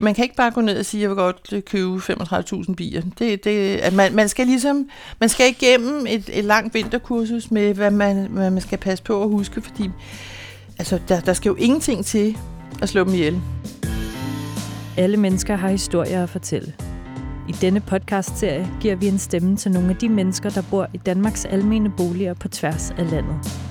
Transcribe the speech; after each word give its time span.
Man 0.00 0.14
kan 0.14 0.22
ikke 0.22 0.36
bare 0.36 0.50
gå 0.50 0.60
ned 0.60 0.78
og 0.78 0.86
sige, 0.86 0.98
at 0.98 1.02
jeg 1.02 1.10
vil 1.10 1.16
godt 1.16 1.52
øh, 1.52 1.62
købe 1.62 1.96
35.000 1.96 2.74
bier. 2.74 3.02
Det, 3.18 3.44
det, 3.44 3.76
at 3.76 3.92
man, 3.92 4.14
man 4.14 4.28
skal 4.28 4.46
ligesom, 4.46 4.88
man 5.20 5.28
skal 5.28 5.48
igennem 5.50 6.06
et, 6.08 6.30
et 6.32 6.44
langt 6.44 6.74
vinterkursus 6.74 7.50
med, 7.50 7.74
hvad 7.74 7.90
man, 7.90 8.26
hvad 8.26 8.50
man 8.50 8.60
skal 8.60 8.78
passe 8.78 9.04
på 9.04 9.22
at 9.22 9.28
huske, 9.28 9.62
fordi 9.62 9.90
altså, 10.78 11.00
der, 11.08 11.20
der 11.20 11.32
skal 11.32 11.48
jo 11.48 11.54
ingenting 11.54 12.04
til 12.04 12.36
at 12.82 12.88
slå 12.88 13.04
dem 13.04 13.12
ihjel. 13.12 13.40
Alle 14.96 15.16
mennesker 15.16 15.56
har 15.56 15.68
historier 15.68 16.22
at 16.22 16.28
fortælle. 16.28 16.74
I 17.48 17.52
denne 17.52 17.80
podcast-serie 17.80 18.70
giver 18.80 18.94
vi 18.94 19.06
en 19.06 19.18
stemme 19.18 19.56
til 19.56 19.70
nogle 19.70 19.90
af 19.90 19.96
de 19.96 20.08
mennesker, 20.08 20.50
der 20.50 20.62
bor 20.70 20.88
i 20.94 20.96
Danmarks 20.96 21.44
almene 21.44 21.90
boliger 21.96 22.34
på 22.34 22.48
tværs 22.48 22.90
af 22.90 23.10
landet. 23.10 23.65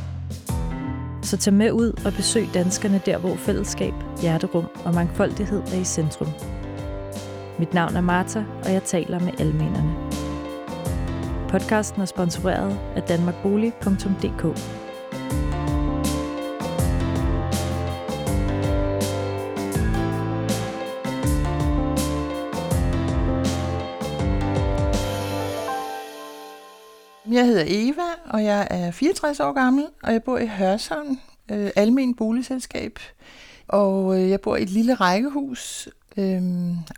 Så 1.26 1.38
tag 1.38 1.54
med 1.54 1.72
ud 1.72 2.02
og 2.06 2.14
besøg 2.14 2.48
danskerne 2.54 3.02
der, 3.06 3.18
hvor 3.18 3.36
fællesskab, 3.36 3.94
hjerterum 4.22 4.66
og 4.86 4.94
mangfoldighed 4.94 5.62
er 5.62 5.82
i 5.82 5.84
centrum. 5.84 6.28
Mit 7.60 7.74
navn 7.74 7.96
er 7.96 8.02
Marta, 8.02 8.46
og 8.64 8.74
jeg 8.74 8.84
taler 8.84 9.20
med 9.20 9.32
almenerne. 9.40 9.96
Podcasten 11.50 12.02
er 12.02 12.06
sponsoreret 12.06 12.80
af 12.96 13.02
danmarkbolig.dk. 13.02 14.85
Jeg 27.36 27.46
hedder 27.46 27.64
Eva, 27.68 28.02
og 28.26 28.44
jeg 28.44 28.68
er 28.70 28.92
64 28.92 29.40
år 29.40 29.54
gammel, 29.54 29.86
og 30.04 30.14
jeg 30.14 30.24
bor 30.24 30.38
i 30.38 30.48
Hørsholm, 30.48 31.20
øh, 31.52 31.70
almen 31.76 32.16
boligselskab. 32.16 33.00
Og 33.68 34.22
øh, 34.22 34.30
jeg 34.30 34.42
bor 34.42 34.56
i 34.56 34.64
et 34.64 34.70
lille 34.70 34.94
rækkehus. 34.94 35.90
Øh, 36.18 36.42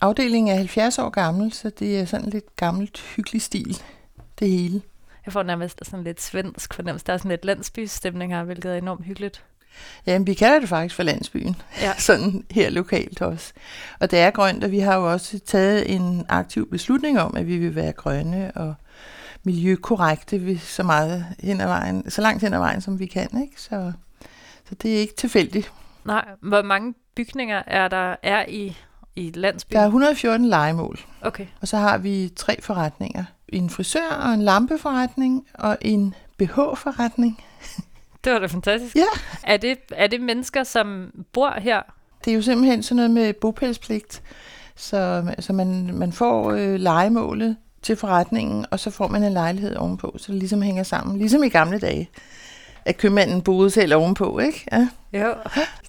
afdelingen 0.02 0.54
er 0.54 0.58
70 0.58 1.00
år 1.00 1.10
gammel, 1.10 1.54
så 1.54 1.70
det 1.70 2.00
er 2.00 2.06
sådan 2.06 2.30
lidt 2.30 2.56
gammelt, 2.56 3.00
hyggelig 3.16 3.42
stil, 3.42 3.82
det 4.40 4.50
hele. 4.50 4.82
Jeg 5.26 5.34
får 5.34 5.44
nærmest 5.44 5.80
sådan 5.86 6.04
lidt 6.04 6.22
svensk 6.22 6.74
fornemmelse. 6.74 7.06
Der 7.06 7.14
er 7.14 7.18
sådan 7.18 7.32
lidt 7.32 7.46
landsbystemning 7.46 8.34
her, 8.36 8.44
hvilket 8.44 8.72
er 8.72 8.78
enormt 8.78 9.06
hyggeligt. 9.06 9.44
Jamen, 10.06 10.28
vi 10.28 10.34
kalder 10.34 10.60
det 10.60 10.70
faktisk 10.70 10.96
for 10.96 11.04
landsbyen. 11.04 11.56
Ja. 11.82 11.94
Sådan 12.08 12.46
her 12.52 12.70
lokalt 12.70 13.22
også. 13.22 13.54
Og 14.00 14.12
det 14.12 14.20
er 14.20 14.32
grønt, 14.32 14.64
og 14.64 14.72
vi 14.72 14.80
har 14.80 14.96
jo 14.96 15.12
også 15.12 15.40
taget 15.40 15.96
en 15.96 16.26
aktiv 16.30 16.70
beslutning 16.70 17.20
om, 17.20 17.38
at 17.38 17.48
vi 17.48 17.58
vil 17.58 17.76
være 17.76 17.92
grønne 17.92 18.52
og 18.56 18.76
miljøkorrekte 19.48 20.40
vi 20.40 20.58
så 20.58 20.84
meget 20.84 21.26
hen 21.40 21.62
ad 21.62 21.68
vejen, 21.68 22.10
så 22.10 22.22
langt 22.22 22.44
hen 22.44 22.54
ad 22.54 22.60
vejen, 22.60 22.82
som 22.82 23.00
vi 23.00 23.06
kan. 23.06 23.42
Ikke? 23.42 23.62
Så, 23.62 23.92
så 24.70 24.76
det 24.76 24.96
er 24.96 25.00
ikke 25.00 25.16
tilfældigt. 25.16 25.72
Nej, 26.06 26.26
hvor 26.42 26.62
mange 26.62 26.94
bygninger 27.16 27.64
er 27.68 27.88
der 27.88 28.16
er 28.24 28.46
i, 28.48 28.78
i 29.16 29.32
landsbyen? 29.36 29.76
Der 29.76 29.82
er 29.82 29.86
114 29.86 30.48
legemål, 30.48 31.00
Okay. 31.22 31.46
og 31.62 31.68
så 31.68 31.78
har 31.78 31.98
vi 31.98 32.32
tre 32.36 32.62
forretninger. 32.62 33.24
En 33.48 33.70
frisør 33.70 34.10
og 34.26 34.34
en 34.34 34.42
lampeforretning 34.42 35.48
og 35.54 35.78
en 35.82 36.14
BH-forretning. 36.38 37.44
Det 38.24 38.34
var 38.34 38.40
da 38.40 38.46
fantastisk. 38.46 38.96
Ja. 38.96 39.06
Er 39.44 39.58
det, 39.58 39.78
er 39.92 40.08
det 40.08 40.22
mennesker, 40.22 40.64
som 40.64 41.12
bor 41.34 41.60
her? 41.60 41.82
Det 42.26 42.32
er 42.32 42.36
jo 42.36 42.42
simpelthen 42.42 42.84
sådan 42.84 42.96
noget 42.96 43.12
med 43.12 43.34
bopælspligt, 43.34 44.22
så, 44.76 45.32
så 45.40 45.54
man, 45.54 45.90
man 45.94 46.12
får 46.12 46.52
øh, 46.52 46.76
legemålet 46.76 47.58
til 47.82 47.96
forretningen, 47.96 48.66
og 48.72 48.80
så 48.80 48.92
får 48.92 49.08
man 49.08 49.24
en 49.24 49.34
lejlighed 49.34 49.76
ovenpå, 49.76 50.16
så 50.18 50.32
det 50.32 50.40
ligesom 50.40 50.62
hænger 50.62 50.84
sammen. 50.84 51.18
Ligesom 51.18 51.44
i 51.44 51.50
gamle 51.50 51.80
dage, 51.80 52.10
at 52.86 52.98
købmanden 52.98 53.42
boede 53.42 53.70
selv 53.70 53.96
ovenpå, 53.96 54.40
ikke? 54.40 54.66
Ja. 54.72 54.88
Jo, 55.14 55.34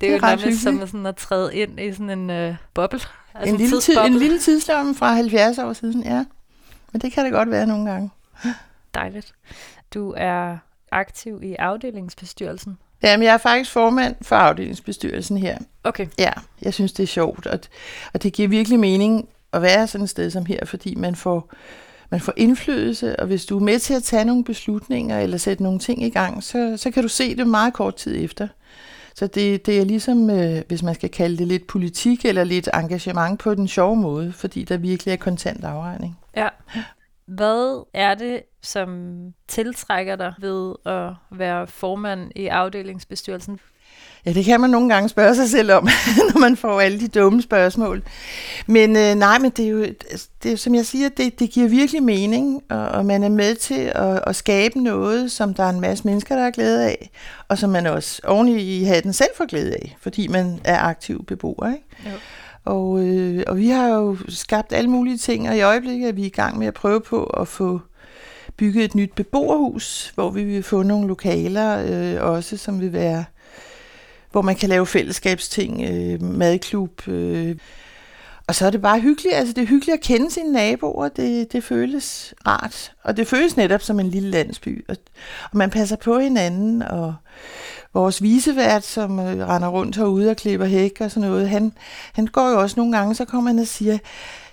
det 0.00 0.08
er, 0.08 0.12
jo 0.12 0.18
nærmest 0.20 0.62
som 0.62 0.86
sådan 0.86 1.06
at 1.06 1.16
træde 1.16 1.56
ind 1.56 1.80
i 1.80 1.92
sådan 1.92 2.10
en 2.10 2.30
øh, 2.30 2.54
boble. 2.74 3.00
Altså 3.34 3.54
en, 3.54 3.60
lille 3.60 3.80
tid, 3.80 3.96
en 4.06 4.14
lille 4.14 4.38
tidslomme 4.38 4.94
fra 4.94 5.14
70 5.14 5.58
år 5.58 5.72
siden, 5.72 6.02
ja. 6.02 6.24
Men 6.92 7.00
det 7.00 7.12
kan 7.12 7.24
det 7.24 7.32
godt 7.32 7.50
være 7.50 7.66
nogle 7.66 7.90
gange. 7.90 8.10
Dejligt. 8.94 9.32
Du 9.94 10.14
er 10.16 10.58
aktiv 10.92 11.42
i 11.42 11.54
afdelingsbestyrelsen. 11.54 12.78
Jamen, 13.02 13.24
jeg 13.24 13.34
er 13.34 13.38
faktisk 13.38 13.70
formand 13.70 14.16
for 14.22 14.36
afdelingsbestyrelsen 14.36 15.38
her. 15.38 15.58
Okay. 15.84 16.06
Ja, 16.18 16.32
jeg 16.62 16.74
synes, 16.74 16.92
det 16.92 17.02
er 17.02 17.06
sjovt, 17.06 17.46
og, 17.46 17.60
og 18.14 18.22
det 18.22 18.32
giver 18.32 18.48
virkelig 18.48 18.80
mening 18.80 19.28
at 19.52 19.62
være 19.62 19.86
sådan 19.86 20.04
et 20.04 20.10
sted 20.10 20.30
som 20.30 20.46
her, 20.46 20.64
fordi 20.64 20.94
man 20.94 21.14
får, 21.14 21.52
man 22.10 22.20
får 22.20 22.32
indflydelse, 22.36 23.20
og 23.20 23.26
hvis 23.26 23.46
du 23.46 23.58
er 23.58 23.62
med 23.62 23.78
til 23.78 23.94
at 23.94 24.02
tage 24.02 24.24
nogle 24.24 24.44
beslutninger 24.44 25.20
eller 25.20 25.36
sætte 25.36 25.62
nogle 25.62 25.78
ting 25.78 26.02
i 26.02 26.10
gang, 26.10 26.42
så, 26.42 26.76
så 26.76 26.90
kan 26.90 27.02
du 27.02 27.08
se 27.08 27.36
det 27.36 27.46
meget 27.46 27.74
kort 27.74 27.94
tid 27.94 28.24
efter. 28.24 28.48
Så 29.14 29.26
det, 29.26 29.66
det 29.66 29.80
er 29.80 29.84
ligesom, 29.84 30.30
øh, 30.30 30.62
hvis 30.68 30.82
man 30.82 30.94
skal 30.94 31.10
kalde 31.10 31.38
det 31.38 31.46
lidt 31.46 31.66
politik 31.66 32.24
eller 32.24 32.44
lidt 32.44 32.68
engagement 32.74 33.40
på 33.40 33.54
den 33.54 33.68
sjove 33.68 33.96
måde, 33.96 34.32
fordi 34.32 34.64
der 34.64 34.76
virkelig 34.76 35.12
er 35.12 35.16
kontant 35.16 35.64
afregning. 35.64 36.18
Ja. 36.36 36.48
Hvad 37.26 37.84
er 37.94 38.14
det, 38.14 38.42
som 38.62 39.14
tiltrækker 39.48 40.16
dig 40.16 40.34
ved 40.40 40.74
at 40.86 41.38
være 41.38 41.66
formand 41.66 42.30
i 42.36 42.46
afdelingsbestyrelsen? 42.46 43.60
Ja, 44.26 44.32
det 44.32 44.44
kan 44.44 44.60
man 44.60 44.70
nogle 44.70 44.94
gange 44.94 45.08
spørge 45.08 45.34
sig 45.34 45.48
selv 45.48 45.72
om, 45.72 45.88
når 46.32 46.38
man 46.38 46.56
får 46.56 46.80
alle 46.80 47.00
de 47.00 47.08
dumme 47.08 47.42
spørgsmål. 47.42 48.02
Men 48.66 48.96
øh, 48.96 49.14
nej, 49.14 49.38
men 49.38 49.50
det 49.50 49.64
er 49.64 49.68
jo, 49.68 49.82
altså, 49.82 50.28
det 50.42 50.52
er, 50.52 50.56
som 50.56 50.74
jeg 50.74 50.86
siger, 50.86 51.08
det, 51.08 51.38
det 51.38 51.50
giver 51.50 51.68
virkelig 51.68 52.02
mening, 52.02 52.62
og, 52.70 52.88
og 52.88 53.06
man 53.06 53.22
er 53.22 53.28
med 53.28 53.54
til 53.54 53.92
at, 53.94 54.20
at 54.26 54.36
skabe 54.36 54.82
noget, 54.82 55.32
som 55.32 55.54
der 55.54 55.64
er 55.64 55.70
en 55.70 55.80
masse 55.80 56.04
mennesker, 56.04 56.36
der 56.36 56.42
har 56.42 56.50
glæde 56.50 56.84
af, 56.84 57.10
og 57.48 57.58
som 57.58 57.70
man 57.70 57.86
også 57.86 58.20
oven 58.24 58.48
i 58.48 58.84
hatten 58.84 59.12
selv 59.12 59.30
får 59.36 59.46
glæde 59.46 59.74
af, 59.74 59.96
fordi 60.00 60.28
man 60.28 60.60
er 60.64 60.78
aktiv 60.78 61.24
beboer. 61.24 61.68
Ikke? 61.68 61.84
Jo. 62.06 62.10
Og, 62.64 63.04
øh, 63.04 63.42
og 63.46 63.56
vi 63.56 63.68
har 63.68 63.88
jo 63.88 64.16
skabt 64.28 64.72
alle 64.72 64.90
mulige 64.90 65.18
ting, 65.18 65.48
og 65.48 65.56
i 65.56 65.60
øjeblikket 65.60 66.08
er 66.08 66.12
vi 66.12 66.26
i 66.26 66.28
gang 66.28 66.58
med 66.58 66.66
at 66.66 66.74
prøve 66.74 67.00
på 67.00 67.24
at 67.24 67.48
få 67.48 67.80
bygget 68.56 68.84
et 68.84 68.94
nyt 68.94 69.12
beboerhus, 69.14 70.12
hvor 70.14 70.30
vi 70.30 70.44
vil 70.44 70.62
få 70.62 70.82
nogle 70.82 71.08
lokaler 71.08 71.82
øh, 71.88 72.30
også, 72.30 72.56
som 72.56 72.80
vil 72.80 72.92
være 72.92 73.24
hvor 74.32 74.42
man 74.42 74.56
kan 74.56 74.68
lave 74.68 74.86
fællesskabsting, 74.86 75.82
øh, 75.90 76.22
madklub. 76.22 77.08
Øh. 77.08 77.56
Og 78.46 78.54
så 78.54 78.66
er 78.66 78.70
det 78.70 78.82
bare 78.82 79.00
hyggeligt. 79.00 79.34
Altså, 79.34 79.52
det 79.52 79.62
er 79.62 79.66
hyggeligt 79.66 79.94
at 79.94 80.00
kende 80.00 80.30
sine 80.30 80.52
naboer. 80.52 81.08
Det, 81.08 81.52
det 81.52 81.64
føles 81.64 82.34
rart. 82.46 82.92
Og 83.02 83.16
det 83.16 83.26
føles 83.26 83.56
netop 83.56 83.82
som 83.82 84.00
en 84.00 84.08
lille 84.08 84.30
landsby. 84.30 84.84
Og, 84.88 84.96
og 85.50 85.58
man 85.58 85.70
passer 85.70 85.96
på 85.96 86.18
hinanden. 86.18 86.82
Og 86.82 87.14
vores 87.94 88.22
visevært, 88.22 88.84
som 88.84 89.18
øh, 89.18 89.48
render 89.48 89.68
rundt 89.68 89.96
herude 89.96 90.30
og 90.30 90.36
klipper 90.36 90.66
hæk 90.66 91.00
og 91.00 91.10
sådan 91.10 91.28
noget, 91.28 91.48
han, 91.48 91.72
han 92.12 92.26
går 92.26 92.50
jo 92.50 92.60
også 92.60 92.74
nogle 92.76 92.96
gange, 92.96 93.14
så 93.14 93.24
kommer 93.24 93.50
han 93.50 93.58
og 93.58 93.66
siger, 93.66 93.98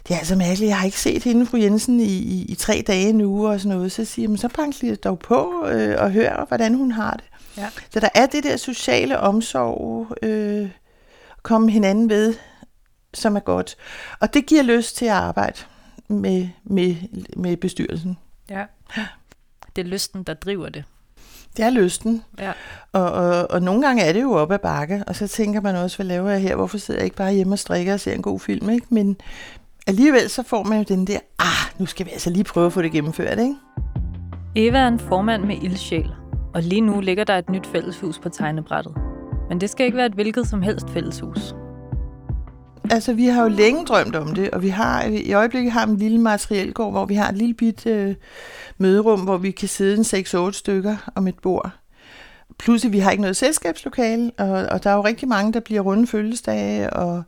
det 0.08 0.14
er 0.14 0.18
altså 0.18 0.35
mærkeligt, 0.35 0.69
jeg 0.69 0.78
har 0.78 0.85
ikke 0.85 1.00
set 1.00 1.24
hende, 1.24 1.46
fru 1.46 1.58
Jensen, 1.58 2.00
i, 2.00 2.03
i, 2.03 2.46
i 2.50 2.56
tre 2.56 2.84
dage 2.88 3.14
nu 3.14 3.47
og 3.47 3.59
sådan 3.59 3.78
noget. 3.78 3.91
Så 3.91 4.06
siger 4.06 4.28
man, 4.28 4.38
så 4.38 4.47
bank 4.47 4.81
lige 4.81 4.96
dog 4.96 5.19
på 5.19 5.66
øh, 5.68 5.96
og 5.97 6.12
hør, 6.12 6.46
hvordan 6.47 6.74
hun 6.74 6.91
har 6.91 7.12
det. 7.12 7.25
Ja. 7.57 7.69
Så 7.93 7.99
der 7.99 8.09
er 8.16 8.25
det 8.25 8.43
der 8.43 8.57
sociale 8.57 9.19
omsorg, 9.19 10.07
øh, 10.21 10.69
komme 11.43 11.71
hinanden 11.71 12.09
ved, 12.09 12.35
som 13.13 13.35
er 13.35 13.39
godt. 13.39 13.75
Og 14.19 14.33
det 14.33 14.45
giver 14.45 14.63
lyst 14.63 14.95
til 14.95 15.05
at 15.05 15.11
arbejde 15.11 15.59
med, 16.07 16.49
med, 16.63 16.95
med 17.38 17.57
bestyrelsen. 17.57 18.17
Ja. 18.49 18.66
Det 19.75 19.81
er 19.81 19.85
lysten, 19.85 20.23
der 20.23 20.33
driver 20.33 20.69
det. 20.69 20.83
Det 21.57 21.66
er 21.66 21.69
lysten. 21.69 22.23
Ja. 22.39 22.51
Og, 22.91 23.11
og, 23.11 23.51
og 23.51 23.61
nogle 23.61 23.87
gange 23.87 24.03
er 24.03 24.13
det 24.13 24.22
jo 24.22 24.31
op 24.31 24.51
ad 24.51 24.59
bakke, 24.59 25.03
og 25.07 25.16
så 25.16 25.27
tænker 25.27 25.61
man 25.61 25.75
også, 25.75 25.97
hvad 25.97 26.05
laver 26.05 26.29
jeg 26.29 26.41
her? 26.41 26.55
Hvorfor 26.55 26.77
sidder 26.77 26.99
jeg 26.99 27.05
ikke 27.05 27.16
bare 27.16 27.33
hjemme 27.33 27.53
og 27.53 27.59
strikker 27.59 27.93
og 27.93 27.99
ser 27.99 28.13
en 28.13 28.22
god 28.22 28.39
film? 28.39 28.69
Ikke? 28.69 28.87
Men 28.89 29.17
alligevel 29.87 30.29
så 30.29 30.43
får 30.43 30.63
man 30.63 30.77
jo 30.77 30.83
den 30.83 31.07
der, 31.07 31.19
ah, 31.39 31.79
nu 31.79 31.85
skal 31.85 32.05
vi 32.05 32.11
altså 32.11 32.29
lige 32.29 32.43
prøve 32.43 32.66
at 32.66 32.73
få 32.73 32.81
det 32.81 32.91
gennemført. 32.91 33.39
Ikke? 33.39 33.55
Eva 34.55 34.77
er 34.77 34.87
en 34.87 34.99
formand 34.99 35.43
med 35.43 35.57
ildsjæl, 35.63 36.11
og 36.55 36.63
lige 36.63 36.81
nu 36.81 36.99
ligger 36.99 37.23
der 37.23 37.38
et 37.38 37.49
nyt 37.49 37.67
fælleshus 37.67 38.19
på 38.19 38.29
tegnebrættet. 38.29 38.93
Men 39.49 39.61
det 39.61 39.69
skal 39.69 39.85
ikke 39.85 39.97
være 39.97 40.05
et 40.05 40.13
hvilket 40.13 40.47
som 40.47 40.61
helst 40.61 40.89
fælleshus. 40.89 41.55
Altså, 42.91 43.13
vi 43.13 43.25
har 43.25 43.43
jo 43.43 43.49
længe 43.49 43.85
drømt 43.85 44.16
om 44.16 44.35
det, 44.35 44.51
og 44.51 44.61
vi 44.61 44.69
har 44.69 45.03
i 45.03 45.34
øjeblikket 45.34 45.72
har 45.72 45.85
en 45.85 45.97
lille 45.97 46.19
materielgård, 46.19 46.91
hvor 46.91 47.05
vi 47.05 47.16
har 47.16 47.29
et 47.29 47.37
lille 47.37 47.53
bit 47.53 47.85
øh, 47.85 48.16
møderum, 48.78 49.19
hvor 49.19 49.37
vi 49.37 49.52
kan 49.52 49.67
sidde 49.67 49.97
en 49.97 50.47
6-8 50.47 50.52
stykker 50.52 51.11
om 51.16 51.28
et 51.28 51.40
bord. 51.40 51.69
Plus, 52.59 52.91
vi 52.91 52.99
har 52.99 53.11
ikke 53.11 53.22
noget 53.22 53.37
selskabslokale, 53.37 54.31
og, 54.37 54.49
og 54.49 54.84
der 54.84 54.90
er 54.90 54.96
jo 54.96 55.01
rigtig 55.01 55.28
mange, 55.28 55.53
der 55.53 55.59
bliver 55.59 55.81
runde 55.81 56.08
fødselsdage, 56.08 56.90
og 56.90 57.23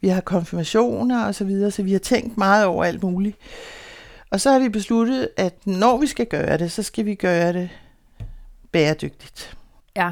vi 0.00 0.08
har 0.08 0.20
konfirmationer 0.20 1.24
og 1.24 1.34
så 1.34 1.44
videre, 1.44 1.70
så 1.70 1.82
vi 1.82 1.92
har 1.92 1.98
tænkt 1.98 2.38
meget 2.38 2.66
over 2.66 2.84
alt 2.84 3.02
muligt. 3.02 3.36
Og 4.30 4.40
så 4.40 4.50
har 4.50 4.58
vi 4.58 4.68
besluttet, 4.68 5.28
at 5.36 5.66
når 5.66 5.96
vi 5.96 6.06
skal 6.06 6.26
gøre 6.26 6.58
det, 6.58 6.72
så 6.72 6.82
skal 6.82 7.04
vi 7.04 7.14
gøre 7.14 7.52
det 7.52 7.70
bæredygtigt. 8.74 9.56
Ja. 9.96 10.10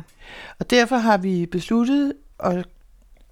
Og 0.59 0.71
derfor 0.71 0.97
har 0.97 1.17
vi 1.17 1.47
besluttet 1.47 2.13
at 2.45 2.67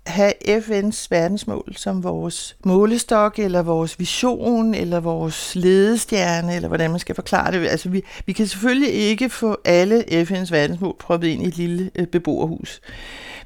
have 0.07 0.33
FN's 0.59 1.07
verdensmål 1.11 1.73
som 1.77 2.05
vores 2.05 2.57
målestok, 2.65 3.39
eller 3.39 3.63
vores 3.63 3.99
vision, 3.99 4.75
eller 4.75 5.01
vores 5.01 5.57
ledestjerne, 5.57 6.55
eller 6.55 6.69
hvordan 6.69 6.91
man 6.91 7.01
skal 7.01 7.15
forklare 7.15 7.53
det. 7.53 7.69
Altså, 7.69 7.89
vi, 7.89 8.03
vi 8.27 8.33
kan 8.33 8.47
selvfølgelig 8.47 8.93
ikke 8.93 9.31
få 9.31 9.57
alle 9.65 10.05
FN's 10.23 10.51
verdensmål 10.51 10.97
proppet 10.99 11.29
ind 11.29 11.43
i 11.43 11.47
et 11.47 11.57
lille 11.57 11.91
øh, 11.95 12.07
beboerhus. 12.07 12.81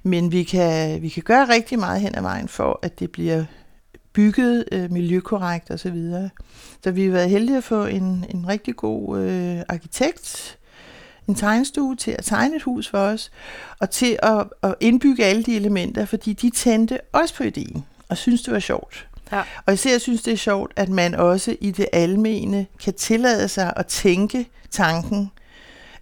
Men 0.03 0.33
vi 0.33 0.43
kan, 0.43 1.03
vi 1.03 1.09
kan 1.09 1.23
gøre 1.23 1.49
rigtig 1.49 1.79
meget 1.79 2.01
hen 2.01 2.15
ad 2.15 2.23
vejen 2.23 2.49
for, 2.49 2.79
at 2.83 3.01
det 3.01 3.13
bliver 3.13 3.45
bygget 4.13 4.65
øh, 4.73 4.93
miljøkorrekt 4.93 5.71
osv. 5.71 5.79
Så, 5.79 5.91
videre. 5.91 6.31
så 6.85 6.91
vi 6.91 7.05
har 7.05 7.13
været 7.13 7.31
heldige 7.31 7.57
at 7.57 7.65
få 7.65 7.85
en, 7.85 8.25
en 8.29 8.49
rigtig 8.49 8.77
god 8.77 9.21
øh, 9.21 9.63
arkitekt, 9.69 10.59
en 11.29 11.35
tegnestue 11.35 11.97
til 11.97 12.11
at 12.11 12.25
tegne 12.25 12.57
et 12.57 12.63
hus 12.63 12.89
for 12.89 12.99
os, 12.99 13.31
og 13.81 13.91
til 13.91 14.19
at, 14.23 14.47
at 14.63 14.75
indbygge 14.81 15.25
alle 15.25 15.43
de 15.43 15.57
elementer, 15.57 16.05
fordi 16.05 16.33
de 16.33 16.51
tændte 16.51 16.99
også 17.13 17.35
på 17.35 17.43
ideen, 17.43 17.85
og 18.09 18.17
synes 18.17 18.43
det 18.43 18.53
var 18.53 18.61
sjovt. 18.61 19.09
Ja. 19.33 19.43
Og 19.67 19.75
især 19.75 19.99
synes 19.99 20.23
det 20.23 20.33
er 20.33 20.37
sjovt, 20.37 20.73
at 20.77 20.89
man 20.89 21.15
også 21.15 21.57
i 21.61 21.71
det 21.71 21.87
almene 21.93 22.67
kan 22.85 22.95
tillade 22.95 23.49
sig 23.49 23.73
at 23.77 23.87
tænke 23.87 24.51
tanken, 24.71 25.31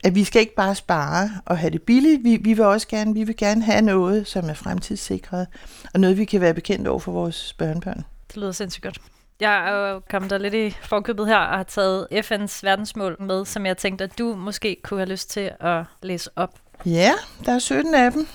at 0.04 0.14
vi 0.14 0.24
skal 0.24 0.40
ikke 0.40 0.54
bare 0.54 0.74
spare 0.74 1.30
og 1.44 1.58
have 1.58 1.70
det 1.70 1.82
billigt, 1.82 2.24
vi, 2.24 2.36
vi 2.36 2.52
vil 2.52 2.64
også 2.64 2.88
gerne, 2.88 3.14
vi 3.14 3.24
vil 3.24 3.36
gerne 3.36 3.62
have 3.62 3.82
noget, 3.82 4.26
som 4.26 4.48
er 4.48 4.54
fremtidssikret, 4.54 5.46
og 5.94 6.00
noget, 6.00 6.18
vi 6.18 6.24
kan 6.24 6.40
være 6.40 6.54
bekendt 6.54 6.88
over 6.88 6.98
for 6.98 7.12
vores 7.12 7.52
børnebørn. 7.58 8.04
Det 8.28 8.36
lyder 8.36 8.52
sindssygt 8.52 8.84
godt. 8.84 9.00
Jeg 9.42 9.68
er 9.68 9.90
jo 9.90 10.00
kommet 10.10 10.30
der 10.30 10.38
lidt 10.38 10.54
i 10.54 10.70
forkøbet 10.82 11.26
her 11.26 11.36
og 11.36 11.56
har 11.56 11.62
taget 11.62 12.06
FN's 12.12 12.60
verdensmål 12.62 13.16
med, 13.20 13.44
som 13.44 13.66
jeg 13.66 13.76
tænkte, 13.76 14.04
at 14.04 14.18
du 14.18 14.34
måske 14.34 14.76
kunne 14.82 15.00
have 15.00 15.08
lyst 15.08 15.30
til 15.30 15.50
at 15.60 15.84
læse 16.02 16.30
op. 16.36 16.50
Ja, 16.86 17.12
der 17.44 17.52
er 17.52 17.58
17 17.58 17.94
af 17.94 18.12
dem. 18.12 18.26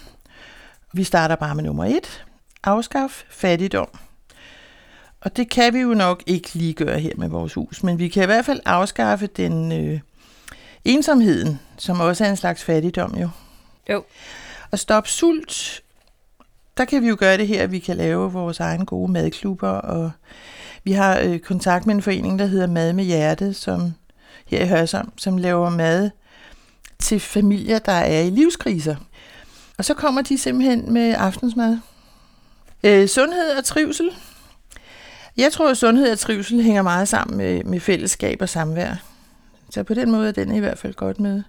Vi 0.94 1.04
starter 1.04 1.36
bare 1.36 1.56
med 1.56 1.64
nummer 1.64 1.86
et. 1.86 2.26
Afskaf 2.64 3.24
fattigdom. 3.30 3.88
Og 5.22 5.38
det 5.38 5.50
kan 5.50 5.74
vi 5.74 5.80
jo 5.80 5.94
nok 5.94 6.24
ikke 6.26 6.54
lige 6.54 6.74
gøre 6.74 7.00
her 7.00 7.12
med 7.18 7.30
vores 7.30 7.54
hus, 7.54 7.84
men 7.84 8.00
vi 8.00 8.08
kan 8.08 8.24
i 8.24 8.26
hvert 8.26 8.46
fald 8.46 8.60
afskaffe 8.66 9.28
den 9.28 9.72
øh, 9.72 10.00
ensomheden, 10.86 11.60
som 11.78 12.00
også 12.00 12.26
er 12.26 12.30
en 12.30 12.38
slags 12.38 12.64
fattigdom 12.64 13.16
jo. 13.16 13.30
Jo. 13.90 14.04
Og 14.72 14.80
stoppe 14.80 15.10
sult, 15.10 15.82
der 16.78 16.86
kan 16.86 17.02
vi 17.02 17.08
jo 17.08 17.18
gøre 17.20 17.38
det 17.38 17.48
her, 17.48 17.64
at 17.64 17.72
vi 17.72 17.80
kan 17.80 17.98
lave 17.98 18.32
vores 18.32 18.60
egne 18.60 18.86
gode 18.86 19.12
madklubber, 19.12 19.70
og 19.70 20.12
vi 20.88 20.92
har 20.92 21.20
øh, 21.20 21.40
kontakt 21.40 21.86
med 21.86 21.96
en 21.96 22.02
forening, 22.02 22.40
der 22.40 22.46
hedder 22.46 22.68
Mad 22.68 22.94
med 22.94 23.04
Hjerte, 23.04 23.54
som 23.54 23.94
her 24.46 24.64
i 24.64 24.68
Hørsholm, 24.68 25.12
som 25.18 25.38
laver 25.38 25.70
mad 25.70 26.10
til 27.00 27.20
familier, 27.20 27.80
der 27.80 27.92
er 27.92 28.22
i 28.22 28.30
livskriser. 28.30 28.96
Og 29.78 29.86
så 29.86 29.94
kommer 29.94 30.22
de 30.22 30.38
simpelthen 30.38 30.94
med 30.94 31.16
aftensmad. 31.18 31.78
Øh, 32.84 33.08
sundhed 33.08 33.58
og 33.58 33.64
trivsel. 33.64 34.10
Jeg 35.38 35.52
tror, 35.52 35.70
at 35.70 35.78
sundhed 35.78 36.12
og 36.12 36.20
trivsel 36.20 36.62
hænger 36.62 36.82
meget 36.82 37.08
sammen 37.08 37.38
med, 37.38 37.64
med 37.64 37.80
fællesskab 37.80 38.42
og 38.42 38.50
samvær. 38.50 39.04
Så 39.70 39.84
på 39.84 39.94
den 39.94 40.12
måde 40.12 40.28
er 40.28 40.34
den 40.34 40.56
i 40.56 40.60
hvert 40.60 40.78
fald 40.78 40.94
godt 40.94 41.20
med. 41.20 41.44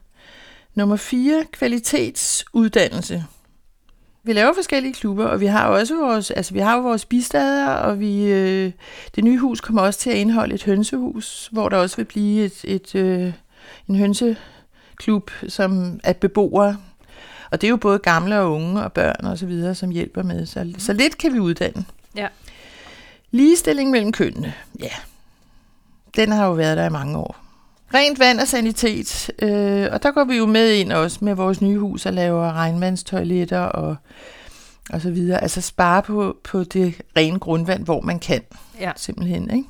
Nummer 0.74 0.96
4. 0.96 1.44
Kvalitetsuddannelse. 1.52 3.24
Vi 4.28 4.32
laver 4.32 4.54
forskellige 4.54 4.94
klubber, 4.94 5.24
og 5.24 5.40
vi 5.40 5.46
har 5.46 5.68
også 5.68 5.94
vores, 5.94 6.30
altså 6.30 6.54
vi 6.54 6.60
har 6.60 6.76
jo 6.76 6.82
vores 6.82 7.04
bistader, 7.04 7.68
og 7.68 8.00
vi, 8.00 8.24
øh, 8.24 8.72
det 9.14 9.24
nye 9.24 9.38
hus 9.38 9.60
kommer 9.60 9.82
også 9.82 10.00
til 10.00 10.10
at 10.10 10.16
indeholde 10.16 10.54
et 10.54 10.64
hønsehus, 10.64 11.48
hvor 11.52 11.68
der 11.68 11.76
også 11.76 11.96
vil 11.96 12.04
blive 12.04 12.44
et, 12.44 12.64
et, 12.64 12.94
øh, 12.94 13.32
en 13.88 13.96
hønseklub, 13.96 15.30
som 15.48 16.00
er 16.04 16.12
beboere. 16.12 16.76
Og 17.50 17.60
det 17.60 17.66
er 17.66 17.70
jo 17.70 17.76
både 17.76 17.98
gamle 17.98 18.40
og 18.40 18.52
unge 18.52 18.82
og 18.82 18.92
børn 18.92 19.24
og 19.24 19.38
så 19.38 19.46
videre, 19.46 19.74
som 19.74 19.90
hjælper 19.90 20.22
med. 20.22 20.46
Så, 20.46 20.72
så 20.78 20.92
lidt 20.92 21.18
kan 21.18 21.34
vi 21.34 21.38
uddanne. 21.38 21.84
Ja. 22.16 22.28
Ligestilling 23.30 23.90
mellem 23.90 24.12
kønnene. 24.12 24.54
Ja, 24.80 24.92
den 26.16 26.32
har 26.32 26.46
jo 26.46 26.52
været 26.52 26.76
der 26.76 26.86
i 26.86 26.90
mange 26.90 27.18
år. 27.18 27.47
Rent 27.94 28.18
vand 28.18 28.40
og 28.40 28.48
sanitet, 28.48 29.30
øh, 29.42 29.88
og 29.92 30.02
der 30.02 30.10
går 30.10 30.24
vi 30.24 30.36
jo 30.36 30.46
med 30.46 30.72
ind 30.72 30.92
også 30.92 31.18
med 31.20 31.34
vores 31.34 31.60
nye 31.60 31.78
hus 31.78 32.06
og 32.06 32.12
laver 32.12 32.52
regnvandstoiletter 32.52 33.60
og, 33.60 33.96
og 34.90 35.00
så 35.00 35.10
videre. 35.10 35.42
Altså 35.42 35.60
spare 35.60 36.02
på, 36.02 36.36
på 36.44 36.64
det 36.64 37.00
rene 37.16 37.38
grundvand, 37.38 37.84
hvor 37.84 38.00
man 38.00 38.18
kan. 38.18 38.40
Ja. 38.80 38.92
Simpelthen, 38.96 39.50
ikke? 39.50 39.68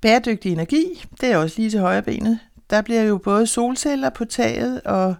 Bæredygtig 0.00 0.52
energi, 0.52 1.04
det 1.20 1.32
er 1.32 1.36
også 1.36 1.54
lige 1.58 1.70
til 1.70 1.80
højre 1.80 2.02
benet. 2.02 2.38
Der 2.70 2.82
bliver 2.82 3.02
jo 3.02 3.18
både 3.18 3.46
solceller 3.46 4.10
på 4.10 4.24
taget, 4.24 4.80
og 4.80 5.14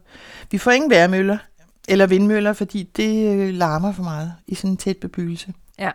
vi 0.51 0.59
får 0.59 0.71
ingen 0.71 0.91
værmøller 0.91 1.39
eller 1.89 2.07
vindmøller, 2.07 2.53
fordi 2.53 2.83
det 2.83 3.37
øh, 3.37 3.55
larmer 3.55 3.93
for 3.93 4.03
meget 4.03 4.33
i 4.47 4.55
sådan 4.55 4.71
en 4.71 4.77
tæt 4.77 4.97
bebyggelse. 4.97 5.53
Ja. 5.79 5.91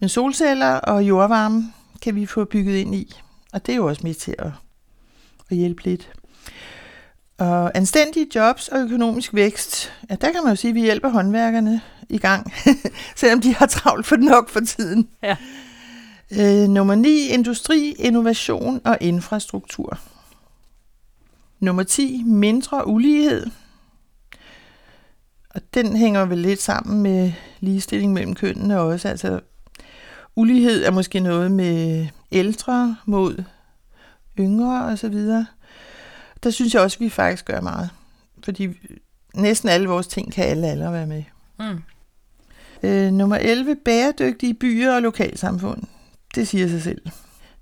Men 0.00 0.08
solceller 0.08 0.74
og 0.74 1.02
jordvarme 1.02 1.72
kan 2.02 2.14
vi 2.14 2.26
få 2.26 2.44
bygget 2.44 2.76
ind 2.76 2.94
i, 2.94 3.14
og 3.52 3.66
det 3.66 3.72
er 3.72 3.76
jo 3.76 3.86
også 3.86 4.00
med 4.04 4.14
til 4.14 4.34
at 4.38 4.50
at 5.54 5.58
hjælpe 5.58 5.84
lidt. 5.84 6.12
Og 7.38 7.76
anstændige 7.76 8.26
jobs 8.34 8.68
og 8.68 8.80
økonomisk 8.80 9.34
vækst, 9.34 9.92
ja, 10.10 10.14
der 10.14 10.32
kan 10.32 10.40
man 10.44 10.52
jo 10.52 10.56
sige, 10.56 10.68
at 10.68 10.74
vi 10.74 10.80
hjælper 10.80 11.08
håndværkerne 11.08 11.80
i 12.08 12.18
gang, 12.18 12.52
selvom 13.16 13.40
de 13.40 13.54
har 13.54 13.66
travlt 13.66 14.06
for 14.06 14.16
nok 14.16 14.48
for 14.48 14.60
tiden. 14.60 15.08
Ja. 15.22 15.36
Øh, 16.32 16.68
nummer 16.68 16.94
9, 16.94 17.28
industri, 17.28 17.94
innovation 17.98 18.80
og 18.84 18.98
infrastruktur. 19.00 19.98
Nummer 21.60 21.82
10, 21.82 22.22
mindre 22.26 22.86
ulighed. 22.86 23.46
Og 25.54 25.60
den 25.74 25.96
hænger 25.96 26.24
vel 26.24 26.38
lidt 26.38 26.62
sammen 26.62 27.02
med 27.02 27.32
ligestilling 27.60 28.12
mellem 28.12 28.34
kønnene 28.34 28.80
også. 28.80 29.08
Altså, 29.08 29.40
ulighed 30.36 30.84
er 30.84 30.90
måske 30.90 31.20
noget 31.20 31.50
med 31.50 32.06
ældre 32.32 32.96
mod 33.06 33.44
yngre 34.38 34.84
og 34.84 34.98
så 34.98 35.08
videre. 35.08 35.46
Der 36.42 36.50
synes 36.50 36.74
jeg 36.74 36.82
også, 36.82 36.96
at 36.96 37.00
vi 37.00 37.08
faktisk 37.08 37.44
gør 37.44 37.60
meget. 37.60 37.90
Fordi 38.44 38.68
næsten 39.34 39.68
alle 39.68 39.88
vores 39.88 40.06
ting 40.06 40.32
kan 40.32 40.44
alle 40.44 40.66
aldre 40.66 40.92
være 40.92 41.06
med. 41.06 41.22
Mm. 41.58 41.82
Øh, 42.82 43.12
nummer 43.12 43.36
11, 43.36 43.76
bæredygtige 43.84 44.54
byer 44.54 44.94
og 44.94 45.02
lokalsamfund. 45.02 45.82
Det 46.34 46.48
siger 46.48 46.68
sig 46.68 46.82
selv. 46.82 47.02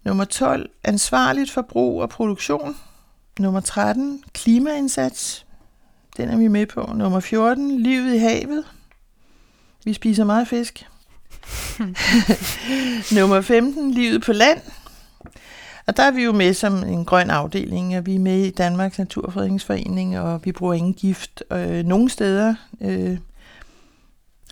Nummer 0.05 0.25
12, 0.25 0.71
ansvarligt 0.85 1.51
forbrug 1.51 2.03
og 2.03 2.11
produktion. 2.11 2.77
Nummer 3.39 3.61
13, 3.61 4.25
klimaindsats. 4.33 5.47
Den 6.17 6.29
er 6.29 6.37
vi 6.37 6.49
med 6.49 6.67
på. 6.67 6.93
Nummer 6.95 7.21
14, 7.21 7.81
livet 7.81 8.15
i 8.15 8.19
havet. 8.19 8.65
Vi 9.85 9.93
spiser 9.93 10.25
meget 10.25 10.49
fisk. 10.49 10.87
Nummer 13.19 13.41
15, 13.41 13.91
livet 13.91 14.23
på 14.23 14.33
land. 14.33 14.61
Og 15.87 15.97
der 15.97 16.03
er 16.03 16.11
vi 16.11 16.25
jo 16.25 16.33
med 16.33 16.55
som 16.55 16.75
en 16.75 17.05
grøn 17.05 17.31
afdeling, 17.31 17.97
og 17.97 18.07
vi 18.07 18.15
er 18.15 18.19
med 18.19 18.39
i 18.39 18.51
Danmarks 18.51 18.99
Naturfredningsforening, 18.99 20.19
og 20.19 20.41
vi 20.45 20.53
bruger 20.53 20.75
ingen 20.75 20.95
gift 20.95 21.43
øh, 21.53 21.85
nogen 21.85 22.09
steder. 22.09 22.55
Øh, 22.81 23.19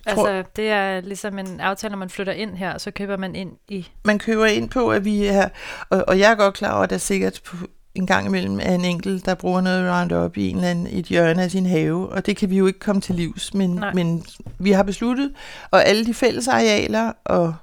Altså, 0.06 0.44
det 0.56 0.68
er 0.68 1.00
ligesom 1.00 1.38
en 1.38 1.60
aftale, 1.60 1.90
når 1.90 1.98
man 1.98 2.10
flytter 2.10 2.32
ind 2.32 2.54
her, 2.54 2.78
så 2.78 2.90
køber 2.90 3.16
man 3.16 3.34
ind 3.34 3.52
i... 3.68 3.88
Man 4.04 4.18
køber 4.18 4.46
ind 4.46 4.70
på, 4.70 4.90
at 4.90 5.04
vi 5.04 5.26
er 5.26 5.48
og, 5.90 6.04
og 6.08 6.18
jeg 6.18 6.30
er 6.30 6.34
godt 6.34 6.54
klar 6.54 6.74
over, 6.74 6.82
at 6.82 6.90
der 6.90 6.98
sikkert 6.98 7.40
på, 7.44 7.56
en 7.94 8.06
gang 8.06 8.26
imellem 8.26 8.60
er 8.62 8.74
en 8.74 8.84
enkelt, 8.84 9.26
der 9.26 9.34
bruger 9.34 9.60
noget 9.60 9.92
Roundup 9.92 10.36
i 10.36 10.48
en 10.48 10.56
eller 10.56 10.68
anden, 10.68 10.86
et 10.90 11.04
hjørne 11.04 11.42
af 11.42 11.50
sin 11.50 11.66
have, 11.66 12.08
og 12.08 12.26
det 12.26 12.36
kan 12.36 12.50
vi 12.50 12.56
jo 12.56 12.66
ikke 12.66 12.78
komme 12.78 13.00
til 13.00 13.14
livs, 13.14 13.54
men, 13.54 13.84
men 13.94 14.24
vi 14.58 14.72
har 14.72 14.82
besluttet, 14.82 15.32
og 15.70 15.86
alle 15.86 16.06
de 16.06 16.14
fælles 16.14 16.48
arealer, 16.48 17.12
og 17.24 17.54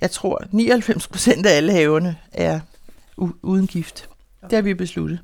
jeg 0.00 0.10
tror 0.10 0.42
99 0.50 1.08
procent 1.08 1.46
af 1.46 1.56
alle 1.56 1.72
haverne 1.72 2.16
er 2.32 2.60
uden 3.42 3.66
gift. 3.66 4.08
Det 4.42 4.52
har 4.52 4.62
vi 4.62 4.74
besluttet. 4.74 5.20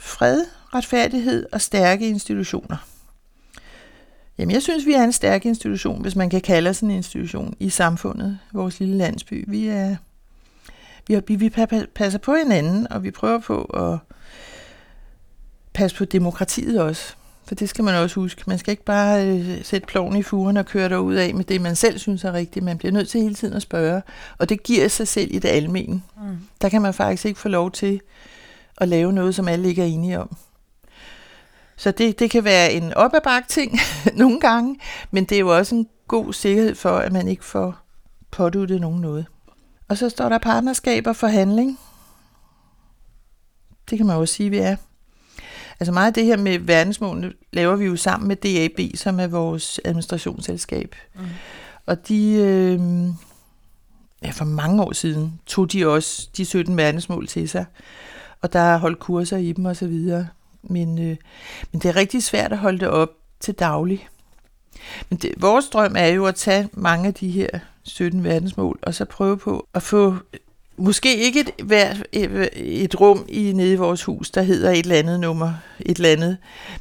Fred, 0.00 0.44
retfærdighed 0.74 1.46
og 1.52 1.60
stærke 1.60 2.08
institutioner. 2.08 2.76
Jamen, 4.38 4.54
jeg 4.54 4.62
synes, 4.62 4.86
vi 4.86 4.92
er 4.92 5.04
en 5.04 5.12
stærk 5.12 5.46
institution, 5.46 6.02
hvis 6.02 6.16
man 6.16 6.30
kan 6.30 6.40
kalde 6.40 6.70
os 6.70 6.80
en 6.80 6.90
institution 6.90 7.54
i 7.60 7.70
samfundet, 7.70 8.38
vores 8.52 8.80
lille 8.80 8.96
landsby. 8.96 9.44
Vi 9.48 9.68
er 9.68 9.96
vi, 11.08 11.20
vi, 11.26 11.36
vi 11.36 11.48
passer 11.94 12.18
på 12.18 12.34
hinanden, 12.34 12.92
og 12.92 13.02
vi 13.02 13.10
prøver 13.10 13.38
på 13.38 13.62
at 13.62 13.98
passe 15.72 15.96
på 15.96 16.04
demokratiet 16.04 16.80
også. 16.80 17.16
For 17.44 17.54
det 17.54 17.68
skal 17.68 17.84
man 17.84 17.94
også 17.94 18.20
huske. 18.20 18.42
Man 18.46 18.58
skal 18.58 18.70
ikke 18.70 18.84
bare 18.84 19.26
øh, 19.26 19.64
sætte 19.64 19.86
ploven 19.86 20.16
i 20.16 20.22
furen 20.22 20.56
og 20.56 20.66
køre 20.66 20.88
derud 20.88 21.14
af 21.14 21.34
med 21.34 21.44
det, 21.44 21.60
man 21.60 21.76
selv 21.76 21.98
synes 21.98 22.24
er 22.24 22.32
rigtigt. 22.32 22.64
Man 22.64 22.78
bliver 22.78 22.92
nødt 22.92 23.08
til 23.08 23.20
hele 23.20 23.34
tiden 23.34 23.54
at 23.54 23.62
spørge. 23.62 24.02
Og 24.38 24.48
det 24.48 24.62
giver 24.62 24.88
sig 24.88 25.08
selv 25.08 25.34
i 25.34 25.38
det 25.38 25.48
almene. 25.48 26.02
Mm. 26.16 26.38
Der 26.60 26.68
kan 26.68 26.82
man 26.82 26.94
faktisk 26.94 27.24
ikke 27.24 27.40
få 27.40 27.48
lov 27.48 27.70
til 27.70 28.00
at 28.78 28.88
lave 28.88 29.12
noget, 29.12 29.34
som 29.34 29.48
alle 29.48 29.68
ikke 29.68 29.82
er 29.82 29.86
enige 29.86 30.20
om. 30.20 30.36
Så 31.76 31.90
det, 31.90 32.18
det 32.18 32.30
kan 32.30 32.44
være 32.44 32.72
en 32.72 32.94
op 32.94 33.14
ad 33.14 33.48
ting 33.48 33.78
nogle 34.22 34.40
gange, 34.40 34.78
men 35.10 35.24
det 35.24 35.34
er 35.34 35.40
jo 35.40 35.56
også 35.56 35.74
en 35.74 35.86
god 36.08 36.32
sikkerhed 36.32 36.74
for, 36.74 36.90
at 36.90 37.12
man 37.12 37.28
ikke 37.28 37.44
får 37.44 37.76
påduttet 38.30 38.80
nogen 38.80 39.00
noget. 39.00 39.26
Og 39.88 39.98
så 39.98 40.08
står 40.08 40.28
der 40.28 40.38
partnerskab 40.38 41.06
og 41.06 41.16
forhandling. 41.16 41.78
Det 43.90 43.98
kan 43.98 44.06
man 44.06 44.16
også 44.16 44.34
sige, 44.34 44.50
vi 44.50 44.58
er. 44.58 44.76
Altså 45.82 45.92
meget 45.92 46.06
af 46.06 46.14
det 46.14 46.24
her 46.24 46.36
med 46.36 46.58
verdensmålene 46.58 47.32
laver 47.52 47.76
vi 47.76 47.84
jo 47.84 47.96
sammen 47.96 48.28
med 48.28 48.36
DAB, 48.36 48.96
som 48.96 49.20
er 49.20 49.26
vores 49.26 49.80
administrationsselskab. 49.84 50.94
Mm. 51.14 51.22
Og 51.86 52.08
de, 52.08 52.32
øh, 52.32 52.80
ja, 54.22 54.30
for 54.30 54.44
mange 54.44 54.82
år 54.82 54.92
siden, 54.92 55.40
tog 55.46 55.72
de 55.72 55.86
også 55.86 56.28
de 56.36 56.44
17 56.44 56.76
verdensmål 56.76 57.26
til 57.26 57.48
sig. 57.48 57.64
Og 58.42 58.52
der 58.52 58.58
er 58.58 58.78
holdt 58.78 58.98
kurser 58.98 59.36
i 59.36 59.52
dem 59.52 59.64
og 59.64 59.76
så 59.76 59.86
videre. 59.86 60.28
Men, 60.62 60.98
øh, 60.98 61.16
men 61.72 61.80
det 61.80 61.84
er 61.84 61.96
rigtig 61.96 62.22
svært 62.22 62.52
at 62.52 62.58
holde 62.58 62.78
det 62.78 62.88
op 62.88 63.10
til 63.40 63.54
daglig. 63.54 64.08
Men 65.10 65.18
det, 65.18 65.34
vores 65.36 65.68
drøm 65.68 65.94
er 65.96 66.06
jo 66.06 66.26
at 66.26 66.34
tage 66.34 66.68
mange 66.72 67.06
af 67.06 67.14
de 67.14 67.30
her 67.30 67.48
17 67.82 68.24
verdensmål, 68.24 68.78
og 68.82 68.94
så 68.94 69.04
prøve 69.04 69.36
på 69.36 69.68
at 69.74 69.82
få 69.82 70.16
måske 70.82 71.16
ikke 71.16 71.40
et, 71.40 71.50
hver, 71.64 71.94
et, 72.12 72.48
et 72.54 73.00
rum 73.00 73.24
i 73.28 73.52
nede 73.52 73.72
i 73.72 73.76
vores 73.76 74.04
hus, 74.04 74.30
der 74.30 74.42
hedder 74.42 74.70
et 74.70 74.78
eller 74.78 74.96
andet 74.96 75.20
nummer, 75.20 75.52
et 75.80 75.96
eller 75.96 76.08
andet, 76.08 76.36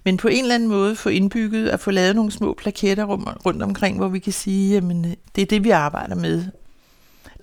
men 0.06 0.18
på 0.18 0.28
en 0.28 0.44
eller 0.44 0.56
anden 0.56 0.70
måde 0.70 0.96
få 0.96 1.10
indbygget 1.10 1.70
at 1.70 1.80
få 1.80 1.92
lavet 1.92 2.16
nogle 2.16 2.32
små 2.32 2.54
plaketter 2.54 3.06
rundt 3.46 3.64
omkring, 3.64 3.98
hvor 3.98 4.08
vi 4.08 4.20
kan 4.20 4.34
sige, 4.34 4.74
jamen 4.74 5.16
det 5.36 5.42
er 5.42 5.46
det, 5.46 5.64
vi 5.64 5.70
arbejder 5.70 6.16
med. 6.16 6.46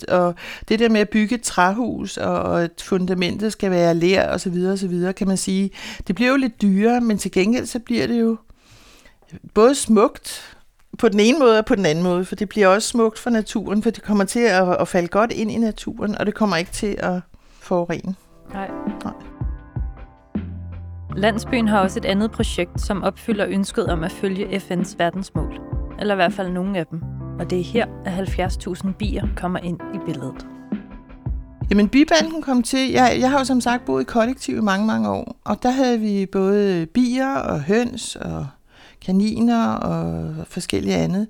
Og 0.08 0.34
det 0.68 0.78
der 0.78 0.88
med 0.88 1.00
at 1.00 1.08
bygge 1.08 1.34
et 1.34 1.42
træhus, 1.42 2.16
og 2.16 2.62
at 2.62 2.82
fundamentet 2.84 3.52
skal 3.52 3.70
være 3.70 3.94
lær 3.94 4.28
og 4.28 4.40
så 4.40 4.50
videre 4.50 4.72
og 4.72 4.78
så 4.78 4.88
videre, 4.88 5.12
kan 5.12 5.28
man 5.28 5.36
sige, 5.36 5.70
det 6.06 6.14
bliver 6.14 6.30
jo 6.30 6.36
lidt 6.36 6.62
dyrere, 6.62 7.00
men 7.00 7.18
til 7.18 7.30
gengæld 7.30 7.66
så 7.66 7.78
bliver 7.78 8.06
det 8.06 8.20
jo 8.20 8.36
både 9.54 9.74
smukt 9.74 10.57
på 10.98 11.08
den 11.08 11.20
ene 11.20 11.38
måde 11.38 11.58
og 11.58 11.64
på 11.64 11.74
den 11.74 11.86
anden 11.86 12.04
måde, 12.04 12.24
for 12.24 12.36
det 12.36 12.48
bliver 12.48 12.66
også 12.66 12.88
smukt 12.88 13.18
for 13.18 13.30
naturen, 13.30 13.82
for 13.82 13.90
det 13.90 14.02
kommer 14.02 14.24
til 14.24 14.40
at, 14.40 14.76
at 14.80 14.88
falde 14.88 15.08
godt 15.08 15.32
ind 15.32 15.50
i 15.50 15.56
naturen, 15.56 16.18
og 16.18 16.26
det 16.26 16.34
kommer 16.34 16.56
ikke 16.56 16.70
til 16.70 16.96
at 16.98 17.20
forurene. 17.60 18.14
Nej. 18.52 18.70
Nej. 19.04 19.12
Landsbyen 21.16 21.68
har 21.68 21.80
også 21.80 21.98
et 21.98 22.04
andet 22.04 22.30
projekt, 22.30 22.80
som 22.80 23.02
opfylder 23.02 23.46
ønsket 23.48 23.86
om 23.86 24.04
at 24.04 24.12
følge 24.12 24.46
FN's 24.56 24.94
verdensmål. 24.98 25.60
Eller 25.98 26.14
i 26.14 26.16
hvert 26.16 26.32
fald 26.32 26.50
nogle 26.50 26.78
af 26.78 26.86
dem. 26.86 27.02
Og 27.38 27.50
det 27.50 27.60
er 27.60 27.64
her, 27.64 27.86
at 28.04 28.12
70.000 28.12 28.92
bier 28.92 29.26
kommer 29.36 29.58
ind 29.58 29.80
i 29.94 29.98
billedet. 30.06 30.46
Jamen, 31.70 31.88
bibanken 31.88 32.42
kom 32.42 32.62
til... 32.62 32.90
Jeg, 32.90 33.16
jeg 33.20 33.30
har 33.30 33.38
jo 33.38 33.44
som 33.44 33.60
sagt 33.60 33.84
boet 33.84 34.00
i 34.00 34.04
kollektiv 34.04 34.56
i 34.56 34.60
mange, 34.60 34.86
mange 34.86 35.10
år. 35.10 35.40
Og 35.44 35.62
der 35.62 35.70
havde 35.70 36.00
vi 36.00 36.26
både 36.32 36.86
bier 36.86 37.34
og 37.34 37.62
høns 37.62 38.16
og 38.16 38.46
kaniner 39.08 39.72
og 39.72 40.34
forskellige 40.46 40.96
andet. 40.96 41.26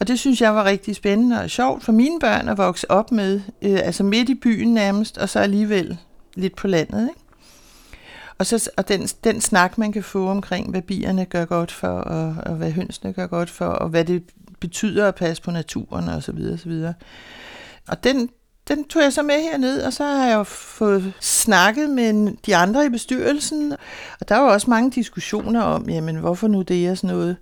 Og 0.00 0.08
det 0.08 0.18
synes 0.18 0.40
jeg 0.40 0.54
var 0.54 0.64
rigtig 0.64 0.96
spændende 0.96 1.40
og 1.40 1.50
sjovt 1.50 1.84
for 1.84 1.92
mine 1.92 2.20
børn 2.20 2.48
at 2.48 2.58
vokse 2.58 2.90
op 2.90 3.12
med, 3.12 3.40
øh, 3.62 3.78
altså 3.84 4.04
midt 4.04 4.28
i 4.28 4.34
byen 4.34 4.74
nærmest, 4.74 5.18
og 5.18 5.28
så 5.28 5.38
alligevel 5.38 5.98
lidt 6.34 6.56
på 6.56 6.66
landet. 6.66 7.02
Ikke? 7.02 7.20
Og, 8.38 8.46
så, 8.46 8.70
og 8.76 8.88
den, 8.88 9.06
den 9.24 9.40
snak, 9.40 9.78
man 9.78 9.92
kan 9.92 10.02
få 10.02 10.28
omkring, 10.28 10.70
hvad 10.70 10.82
bierne 10.82 11.24
gør 11.24 11.44
godt 11.44 11.72
for, 11.72 11.88
og, 11.88 12.36
og 12.46 12.54
hvad 12.54 12.70
hønsene 12.70 13.12
gør 13.12 13.26
godt 13.26 13.50
for, 13.50 13.66
og 13.66 13.88
hvad 13.88 14.04
det 14.04 14.22
betyder 14.60 15.08
at 15.08 15.14
passe 15.14 15.42
på 15.42 15.50
naturen 15.50 16.08
og 16.08 16.22
så 16.22 16.32
videre, 16.32 16.52
og 16.52 16.58
så 16.58 16.68
videre. 16.68 16.94
Og 17.88 18.04
den, 18.04 18.30
den 18.68 18.84
tog 18.84 19.02
jeg 19.02 19.12
så 19.12 19.22
med 19.22 19.42
herned, 19.42 19.82
og 19.82 19.92
så 19.92 20.04
har 20.04 20.26
jeg 20.26 20.46
fået 20.46 21.12
snakket 21.20 21.90
med 21.90 22.32
de 22.46 22.56
andre 22.56 22.86
i 22.86 22.88
bestyrelsen. 22.88 23.72
Og 24.20 24.28
der 24.28 24.36
var 24.36 24.52
også 24.52 24.70
mange 24.70 24.90
diskussioner 24.90 25.62
om, 25.62 25.88
jamen 25.88 26.16
hvorfor 26.16 26.48
nu 26.48 26.62
det 26.62 26.90
og 26.90 26.96
sådan 26.96 27.16
noget. 27.16 27.36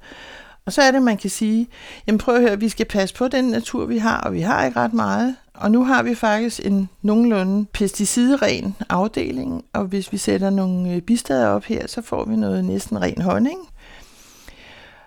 Og 0.67 0.73
så 0.73 0.83
er 0.83 0.91
det, 0.91 1.03
man 1.03 1.17
kan 1.17 1.31
sige, 1.31 1.69
jamen 2.07 2.19
prøv 2.19 2.35
at 2.35 2.41
høre, 2.41 2.61
vi 2.61 2.69
skal 2.69 2.87
passe 2.87 3.15
på 3.15 3.29
den 3.29 3.45
natur, 3.45 3.87
vi 3.87 3.99
har, 3.99 4.21
og 4.21 4.33
vi 4.33 4.41
har 4.41 4.65
ikke 4.65 4.81
ret 4.81 4.93
meget. 4.93 5.37
Og 5.55 5.71
nu 5.71 5.85
har 5.85 6.03
vi 6.03 6.15
faktisk 6.15 6.67
en 6.67 6.89
nogenlunde 7.03 7.67
pesticidren 7.73 8.77
afdeling, 8.89 9.65
og 9.73 9.85
hvis 9.85 10.13
vi 10.13 10.19
sætter 10.19 10.51
nogle 10.51 10.93
øh, 10.93 11.01
bistader 11.01 11.49
op 11.49 11.65
her, 11.65 11.87
så 11.87 12.03
får 12.03 12.25
vi 12.25 12.37
noget 12.37 12.65
næsten 12.65 13.03
ren 13.03 13.23
honning. 13.23 13.59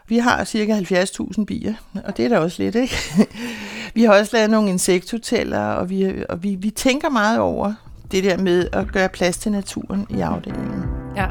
Vi 0.08 0.18
har 0.18 0.44
cirka 0.44 0.80
70.000 0.80 1.46
bier, 1.46 1.74
og 2.04 2.18
det 2.18 2.26
er 2.26 2.30
da 2.30 2.40
også 2.40 2.64
lidt, 2.64 2.76
ikke? 2.76 2.96
vi 3.94 4.04
har 4.04 4.20
også 4.20 4.38
lavet 4.38 4.50
nogle 4.50 4.70
insekthoteller, 4.70 5.66
og, 5.66 5.90
vi, 5.90 6.24
og 6.30 6.44
vi, 6.44 6.56
vi 6.56 6.70
tænker 6.70 7.10
meget 7.10 7.40
over 7.40 7.74
det 8.12 8.24
der 8.24 8.38
med 8.38 8.68
at 8.74 8.92
gøre 8.92 9.10
plads 9.10 9.38
til 9.38 9.52
naturen 9.52 10.08
i 10.10 10.20
afdelingen. 10.20 10.84
Ja. 11.16 11.28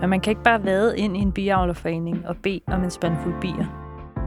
Men 0.00 0.10
man 0.10 0.20
kan 0.20 0.30
ikke 0.30 0.42
bare 0.42 0.64
vade 0.64 0.98
ind 0.98 1.16
i 1.16 1.20
en 1.20 1.32
biavlerforening 1.32 2.28
og 2.28 2.36
bede 2.36 2.60
om 2.66 2.84
en 2.84 2.90
spandfuld 2.90 3.34
bier. 3.40 3.82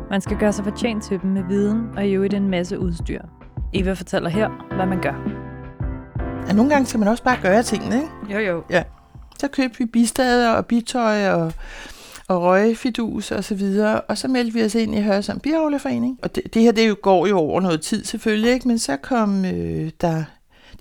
Man 0.10 0.22
skal 0.22 0.38
gøre 0.38 0.53
sig 0.53 0.65
fortjent 0.65 1.03
til 1.03 1.22
dem 1.22 1.29
med 1.29 1.44
viden 1.44 1.89
og 1.98 2.08
i 2.08 2.12
øvrigt 2.12 2.34
en 2.34 2.50
masse 2.50 2.79
udstyr. 2.79 3.22
Eva 3.74 3.94
fortæller 3.94 4.29
her, 4.29 4.75
hvad 4.75 4.86
man 4.86 5.01
gør. 5.01 5.13
Ja, 6.48 6.53
nogle 6.53 6.72
gange 6.72 6.86
skal 6.86 7.00
man 7.00 7.08
også 7.08 7.24
bare 7.24 7.38
gøre 7.41 7.63
tingene, 7.63 7.96
ikke? 7.96 8.34
Jo, 8.34 8.39
jo. 8.39 8.63
Ja. 8.70 8.84
Så 9.39 9.48
købte 9.48 9.77
vi 9.77 9.86
bistader 9.86 10.53
og 10.53 10.65
bitøj 10.65 11.29
og 11.29 11.53
og 12.29 12.41
røgfidus 12.41 13.31
og 13.31 13.43
så 13.43 13.55
videre, 13.55 14.01
og 14.01 14.17
så 14.17 14.27
meldte 14.27 14.53
vi 14.53 14.63
os 14.63 14.75
ind 14.75 14.95
i 14.95 15.01
Hørsholm 15.01 15.39
Biavlerforening. 15.39 16.19
Og 16.21 16.36
det, 16.36 16.53
det 16.53 16.62
her 16.62 16.71
det 16.71 16.89
jo, 16.89 16.95
går 17.01 17.27
jo 17.27 17.38
over 17.38 17.62
noget 17.62 17.81
tid 17.81 18.05
selvfølgelig, 18.05 18.51
ikke? 18.51 18.67
men 18.67 18.79
så 18.79 18.98
kom 18.98 19.45
øh, 19.45 19.91
der 20.01 20.24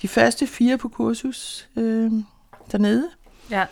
de 0.03 0.09
første 0.09 0.47
fire 0.47 0.79
på 0.79 0.89
kursus 0.89 1.69
øh, 1.77 2.13
dernede. 2.73 3.09
Ja. 3.51 3.65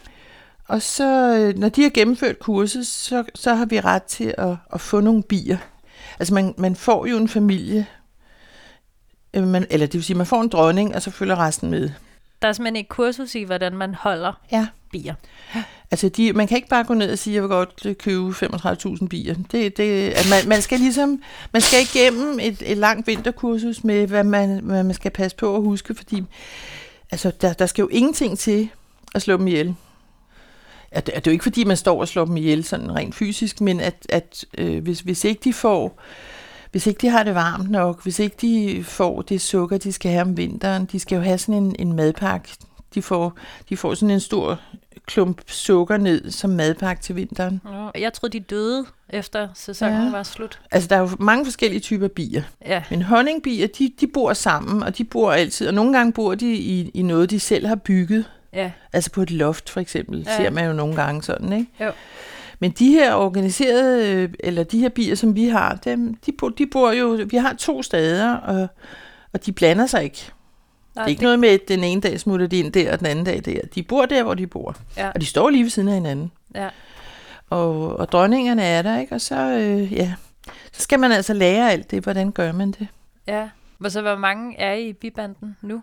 Og 0.68 0.82
så, 0.82 1.36
øh, 1.36 1.58
når 1.58 1.68
de 1.68 1.82
har 1.82 1.90
gennemført 1.90 2.38
kurset, 2.38 2.86
så, 2.86 3.24
så 3.34 3.54
har 3.54 3.64
vi 3.64 3.80
ret 3.80 4.02
til 4.02 4.34
at, 4.38 4.56
at 4.72 4.80
få 4.80 5.00
nogle 5.00 5.22
bier. 5.22 5.58
Altså 6.18 6.34
man, 6.34 6.54
man 6.58 6.76
får 6.76 7.06
jo 7.06 7.16
en 7.16 7.28
familie, 7.28 7.86
øh, 9.34 9.46
man, 9.46 9.66
eller 9.70 9.86
det 9.86 9.94
vil 9.94 10.04
sige, 10.04 10.16
man 10.16 10.26
får 10.26 10.42
en 10.42 10.48
dronning, 10.48 10.94
og 10.94 11.02
så 11.02 11.10
følger 11.10 11.38
resten 11.38 11.70
med. 11.70 11.90
Der 12.42 12.48
er 12.48 12.52
simpelthen 12.52 12.84
et 12.84 12.88
kursus 12.88 13.34
i, 13.34 13.42
hvordan 13.42 13.72
man 13.72 13.94
holder 13.94 14.32
ja. 14.52 14.66
bier. 14.92 15.14
Altså, 15.90 16.08
de, 16.08 16.32
man 16.32 16.46
kan 16.46 16.56
ikke 16.56 16.68
bare 16.68 16.84
gå 16.84 16.94
ned 16.94 17.12
og 17.12 17.18
sige, 17.18 17.32
at 17.32 17.34
jeg 17.34 17.42
vil 17.42 17.48
godt 17.48 17.98
købe 17.98 18.28
35.000 18.28 19.08
bier. 19.08 19.34
Det, 19.52 19.76
det, 19.76 20.10
at 20.10 20.26
man, 20.30 20.48
man 20.48 20.62
skal 20.62 20.78
ligesom, 20.78 21.22
man 21.52 21.62
skal 21.62 21.78
igennem 21.82 22.38
et, 22.40 22.62
et 22.66 22.76
langt 22.76 23.06
vinterkursus 23.06 23.84
med, 23.84 24.06
hvad 24.06 24.24
man, 24.24 24.60
hvad 24.62 24.82
man 24.82 24.94
skal 24.94 25.10
passe 25.10 25.36
på 25.36 25.56
at 25.56 25.62
huske, 25.62 25.94
fordi 25.94 26.22
altså, 27.10 27.32
der, 27.40 27.52
der 27.52 27.66
skal 27.66 27.82
jo 27.82 27.88
ingenting 27.88 28.38
til 28.38 28.68
at 29.14 29.22
slå 29.22 29.36
dem 29.36 29.46
ihjel. 29.46 29.74
At, 30.90 31.06
det 31.06 31.16
er 31.16 31.20
jo 31.26 31.30
ikke, 31.30 31.42
fordi 31.42 31.64
man 31.64 31.76
står 31.76 32.00
og 32.00 32.08
slår 32.08 32.24
dem 32.24 32.36
ihjel 32.36 32.64
sådan 32.64 32.94
rent 32.94 33.14
fysisk, 33.14 33.60
men 33.60 33.80
at, 33.80 34.06
at 34.08 34.44
øh, 34.58 34.82
hvis, 34.82 35.00
hvis 35.00 35.24
ikke 35.24 35.40
de 35.44 35.52
får 35.52 36.00
hvis 36.76 36.86
ikke 36.86 36.98
de 36.98 37.08
har 37.08 37.22
det 37.22 37.34
varmt 37.34 37.70
nok, 37.70 38.02
hvis 38.02 38.18
ikke 38.18 38.36
de 38.40 38.84
får 38.84 39.22
det 39.22 39.40
sukker, 39.40 39.78
de 39.78 39.92
skal 39.92 40.10
have 40.10 40.22
om 40.22 40.36
vinteren, 40.36 40.84
de 40.84 40.98
skal 40.98 41.16
jo 41.16 41.22
have 41.22 41.38
sådan 41.38 41.62
en, 41.62 41.76
en 41.78 41.92
madpakke. 41.92 42.48
De 42.94 43.02
får, 43.02 43.38
de 43.68 43.76
får 43.76 43.94
sådan 43.94 44.10
en 44.10 44.20
stor 44.20 44.60
klump 45.06 45.40
sukker 45.46 45.96
ned 45.96 46.30
som 46.30 46.50
madpakke 46.50 47.02
til 47.02 47.16
vinteren. 47.16 47.60
Ja, 47.72 48.00
jeg 48.00 48.12
troede, 48.12 48.38
de 48.38 48.44
døde 48.44 48.86
efter 49.10 49.48
sæsonen 49.54 50.04
ja. 50.04 50.10
var 50.10 50.22
slut. 50.22 50.60
Altså, 50.70 50.88
der 50.88 50.96
er 50.96 51.00
jo 51.00 51.08
mange 51.18 51.44
forskellige 51.44 51.80
typer 51.80 52.08
bier. 52.08 52.42
Ja. 52.66 52.82
Men 52.90 53.02
honningbier, 53.02 53.66
de, 53.66 53.92
de 54.00 54.06
bor 54.06 54.32
sammen, 54.32 54.82
og 54.82 54.98
de 54.98 55.04
bor 55.04 55.32
altid, 55.32 55.68
og 55.68 55.74
nogle 55.74 55.92
gange 55.92 56.12
bor 56.12 56.34
de 56.34 56.54
i, 56.54 56.90
i 56.94 57.02
noget, 57.02 57.30
de 57.30 57.40
selv 57.40 57.66
har 57.66 57.76
bygget. 57.76 58.24
Ja. 58.52 58.70
Altså 58.92 59.10
på 59.10 59.22
et 59.22 59.30
loft, 59.30 59.70
for 59.70 59.80
eksempel, 59.80 60.24
ja. 60.26 60.36
ser 60.36 60.50
man 60.50 60.66
jo 60.66 60.72
nogle 60.72 60.96
gange 60.96 61.22
sådan, 61.22 61.52
ikke? 61.52 61.70
Jo. 61.80 61.92
Men 62.58 62.70
de 62.70 62.90
her 62.90 63.14
organiserede, 63.14 64.28
eller 64.40 64.64
de 64.64 64.78
her 64.78 64.88
bier, 64.88 65.14
som 65.14 65.34
vi 65.34 65.44
har, 65.44 65.74
dem, 65.74 66.14
de, 66.14 66.32
bor, 66.32 66.48
de 66.48 66.66
bor 66.66 66.92
jo, 66.92 67.26
vi 67.30 67.36
har 67.36 67.54
to 67.54 67.82
steder, 67.82 68.34
og, 68.34 68.68
og 69.32 69.46
de 69.46 69.52
blander 69.52 69.86
sig 69.86 70.04
ikke. 70.04 70.32
Nej, 70.94 71.04
det 71.04 71.08
er 71.08 71.10
ikke 71.10 71.20
det... 71.20 71.24
noget 71.24 71.38
med, 71.38 71.48
at 71.48 71.60
den 71.68 71.84
ene 71.84 72.00
dag 72.00 72.20
smutter 72.20 72.46
de 72.46 72.58
ind 72.58 72.72
der, 72.72 72.92
og 72.92 72.98
den 72.98 73.06
anden 73.06 73.24
dag 73.24 73.42
der. 73.44 73.60
De 73.74 73.82
bor 73.82 74.06
der, 74.06 74.22
hvor 74.22 74.34
de 74.34 74.46
bor. 74.46 74.76
Ja. 74.96 75.10
Og 75.14 75.20
de 75.20 75.26
står 75.26 75.50
lige 75.50 75.62
ved 75.62 75.70
siden 75.70 75.88
af 75.88 75.94
hinanden. 75.94 76.32
Ja. 76.54 76.68
Og, 77.50 77.96
og 77.96 78.12
dronningerne 78.12 78.62
er 78.62 78.82
der, 78.82 78.98
ikke? 78.98 79.14
Og 79.14 79.20
så, 79.20 79.36
øh, 79.36 79.92
ja, 79.92 80.14
så 80.72 80.82
skal 80.82 81.00
man 81.00 81.12
altså 81.12 81.32
lære 81.34 81.72
alt 81.72 81.90
det. 81.90 82.02
Hvordan 82.02 82.32
gør 82.32 82.52
man 82.52 82.70
det? 82.70 82.88
Ja. 83.26 83.48
Og 83.84 83.90
så 83.90 84.02
hvor 84.02 84.16
mange 84.16 84.58
er 84.58 84.72
I 84.72 84.88
i 84.88 84.92
bibanden 84.92 85.56
nu? 85.62 85.82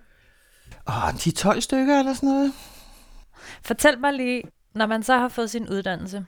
Åh, 0.90 1.14
de 1.24 1.32
12 1.32 1.62
stykker 1.62 2.00
eller 2.00 2.14
sådan 2.14 2.30
noget. 2.30 2.54
Fortæl 3.62 4.00
mig 4.00 4.14
lige, 4.14 4.44
når 4.76 4.86
man 4.86 5.04
så 5.04 5.18
har 5.18 5.28
fået 5.28 5.50
sin 5.50 5.70
uddannelse, 5.70 6.26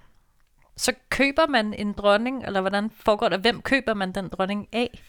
så 0.78 0.92
køber 1.10 1.48
man 1.48 1.74
en 1.74 1.94
dronning, 1.94 2.44
eller 2.46 2.62
hvordan 2.62 2.92
foregår 3.00 3.30
det? 3.30 3.40
Hvem 3.40 3.62
køber 3.62 3.94
man 3.94 4.12
den 4.12 4.28
dronning 4.28 4.68
af? 4.74 5.00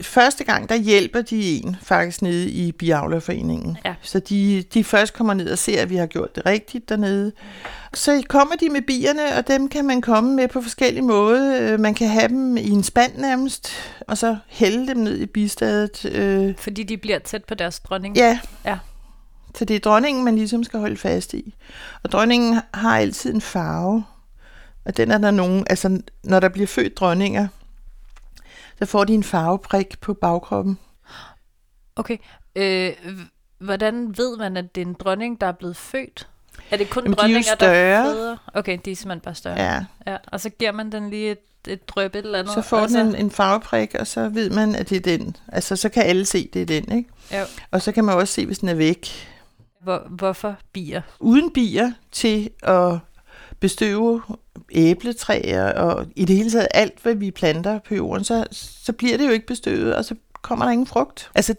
Første 0.00 0.44
gang, 0.44 0.68
der 0.68 0.74
hjælper 0.74 1.22
de 1.22 1.58
en 1.58 1.76
faktisk 1.82 2.22
nede 2.22 2.50
i 2.50 2.72
Biavlerforeningen. 2.72 3.78
Ja. 3.84 3.94
Så 4.02 4.18
de, 4.18 4.64
de 4.74 4.84
først 4.84 5.14
kommer 5.14 5.34
ned 5.34 5.50
og 5.50 5.58
ser, 5.58 5.82
at 5.82 5.90
vi 5.90 5.96
har 5.96 6.06
gjort 6.06 6.36
det 6.36 6.46
rigtigt 6.46 6.88
dernede. 6.88 7.32
Så 7.94 8.22
kommer 8.28 8.54
de 8.54 8.68
med 8.68 8.82
bierne, 8.82 9.36
og 9.38 9.48
dem 9.48 9.68
kan 9.68 9.84
man 9.84 10.00
komme 10.00 10.34
med 10.34 10.48
på 10.48 10.60
forskellige 10.60 11.02
måder. 11.02 11.76
Man 11.76 11.94
kan 11.94 12.08
have 12.08 12.28
dem 12.28 12.56
i 12.56 12.70
en 12.70 12.82
spand 12.82 13.16
nærmest, 13.16 13.70
og 14.00 14.18
så 14.18 14.36
hælde 14.46 14.88
dem 14.88 14.96
ned 14.96 15.18
i 15.18 15.26
bistadet. 15.26 16.04
Øh. 16.04 16.54
Fordi 16.58 16.82
de 16.82 16.96
bliver 16.96 17.18
tæt 17.18 17.44
på 17.44 17.54
deres 17.54 17.80
dronning? 17.80 18.16
Ja. 18.16 18.38
ja. 18.64 18.78
Så 19.54 19.64
det 19.64 19.76
er 19.76 19.80
dronningen, 19.80 20.24
man 20.24 20.36
ligesom 20.36 20.64
skal 20.64 20.80
holde 20.80 20.96
fast 20.96 21.34
i. 21.34 21.54
Og 22.02 22.12
dronningen 22.12 22.60
har 22.74 22.98
altid 22.98 23.34
en 23.34 23.40
farve. 23.40 24.04
Og 24.86 24.96
den 24.96 25.10
er 25.10 25.18
der 25.18 25.30
nogen, 25.30 25.66
altså 25.70 26.00
når 26.22 26.40
der 26.40 26.48
bliver 26.48 26.66
født 26.66 26.96
dronninger, 26.96 27.48
så 28.78 28.86
får 28.86 29.04
de 29.04 29.14
en 29.14 29.24
farveprik 29.24 30.00
på 30.00 30.14
bagkroppen. 30.14 30.78
Okay. 31.96 32.16
Øh, 32.56 32.92
hvordan 33.58 34.18
ved 34.18 34.36
man, 34.36 34.56
at 34.56 34.74
det 34.74 34.82
er 34.82 34.86
en 34.86 34.94
dronning, 34.94 35.40
der 35.40 35.46
er 35.46 35.52
blevet 35.52 35.76
født? 35.76 36.28
Er 36.70 36.76
det 36.76 36.90
kun 36.90 37.02
Jamen, 37.02 37.16
dronninger, 37.16 37.54
de 37.60 37.64
er 37.64 37.98
jo 37.98 38.06
der 38.06 38.12
føder? 38.12 38.36
Okay, 38.54 38.78
de 38.84 38.90
er 38.90 38.96
simpelthen 38.96 39.20
bare 39.20 39.34
større. 39.34 39.60
Ja. 39.60 39.84
ja. 40.06 40.16
Og 40.26 40.40
så 40.40 40.50
giver 40.50 40.72
man 40.72 40.92
den 40.92 41.10
lige 41.10 41.30
et, 41.30 41.38
et 41.68 41.88
drøb 41.88 42.14
et 42.14 42.24
eller 42.24 42.38
andet. 42.38 42.54
Så 42.54 42.62
får 42.62 42.78
altså... 42.78 42.98
den 42.98 43.06
en, 43.06 43.14
en 43.14 43.30
farveprik, 43.30 43.94
og 43.94 44.06
så 44.06 44.28
ved 44.28 44.50
man, 44.50 44.74
at 44.74 44.90
det 44.90 44.96
er 44.96 45.18
den. 45.18 45.36
Altså, 45.48 45.76
så 45.76 45.88
kan 45.88 46.02
alle 46.02 46.24
se, 46.24 46.50
det 46.52 46.62
er 46.62 46.66
den, 46.66 46.98
ikke? 46.98 47.10
Jo. 47.32 47.44
Og 47.70 47.82
så 47.82 47.92
kan 47.92 48.04
man 48.04 48.14
også 48.14 48.34
se, 48.34 48.46
hvis 48.46 48.58
den 48.58 48.68
er 48.68 48.74
væk. 48.74 49.28
Hvor, 49.82 50.06
hvorfor 50.10 50.56
bier? 50.72 51.02
Uden 51.20 51.50
bier 51.50 51.92
til 52.12 52.50
at 52.62 52.98
bestøve 53.60 54.22
æbletræer 54.70 55.72
og 55.72 56.06
i 56.16 56.24
det 56.24 56.36
hele 56.36 56.50
taget 56.50 56.68
alt, 56.74 57.02
hvad 57.02 57.14
vi 57.14 57.30
planter 57.30 57.78
på 57.78 57.94
jorden, 57.94 58.24
så, 58.24 58.44
så 58.50 58.92
bliver 58.92 59.16
det 59.16 59.26
jo 59.26 59.30
ikke 59.30 59.46
bestøvet, 59.46 59.94
og 59.94 60.04
så 60.04 60.14
kommer 60.42 60.64
der 60.64 60.72
ingen 60.72 60.86
frugt. 60.86 61.30
Altså, 61.34 61.54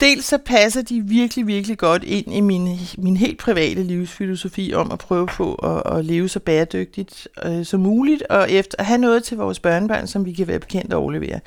dels 0.00 0.24
så 0.24 0.38
passer 0.38 0.82
de 0.82 1.00
virkelig, 1.00 1.46
virkelig 1.46 1.78
godt 1.78 2.04
ind 2.04 2.34
i 2.34 2.40
min, 2.40 2.78
min 2.98 3.16
helt 3.16 3.38
private 3.38 3.82
livsfilosofi 3.82 4.74
om 4.74 4.92
at 4.92 4.98
prøve 4.98 5.26
på 5.26 5.54
at, 5.54 5.98
at 5.98 6.04
leve 6.04 6.28
så 6.28 6.40
bæredygtigt 6.40 7.28
øh, 7.44 7.64
som 7.64 7.80
muligt, 7.80 8.22
og 8.22 8.50
efter 8.50 8.76
at 8.78 8.86
have 8.86 8.98
noget 8.98 9.24
til 9.24 9.36
vores 9.36 9.60
børnebørn, 9.60 10.06
som 10.06 10.24
vi 10.24 10.32
kan 10.32 10.46
være 10.46 10.58
bekendt 10.58 10.92
og 10.92 11.02
overlevere. 11.02 11.40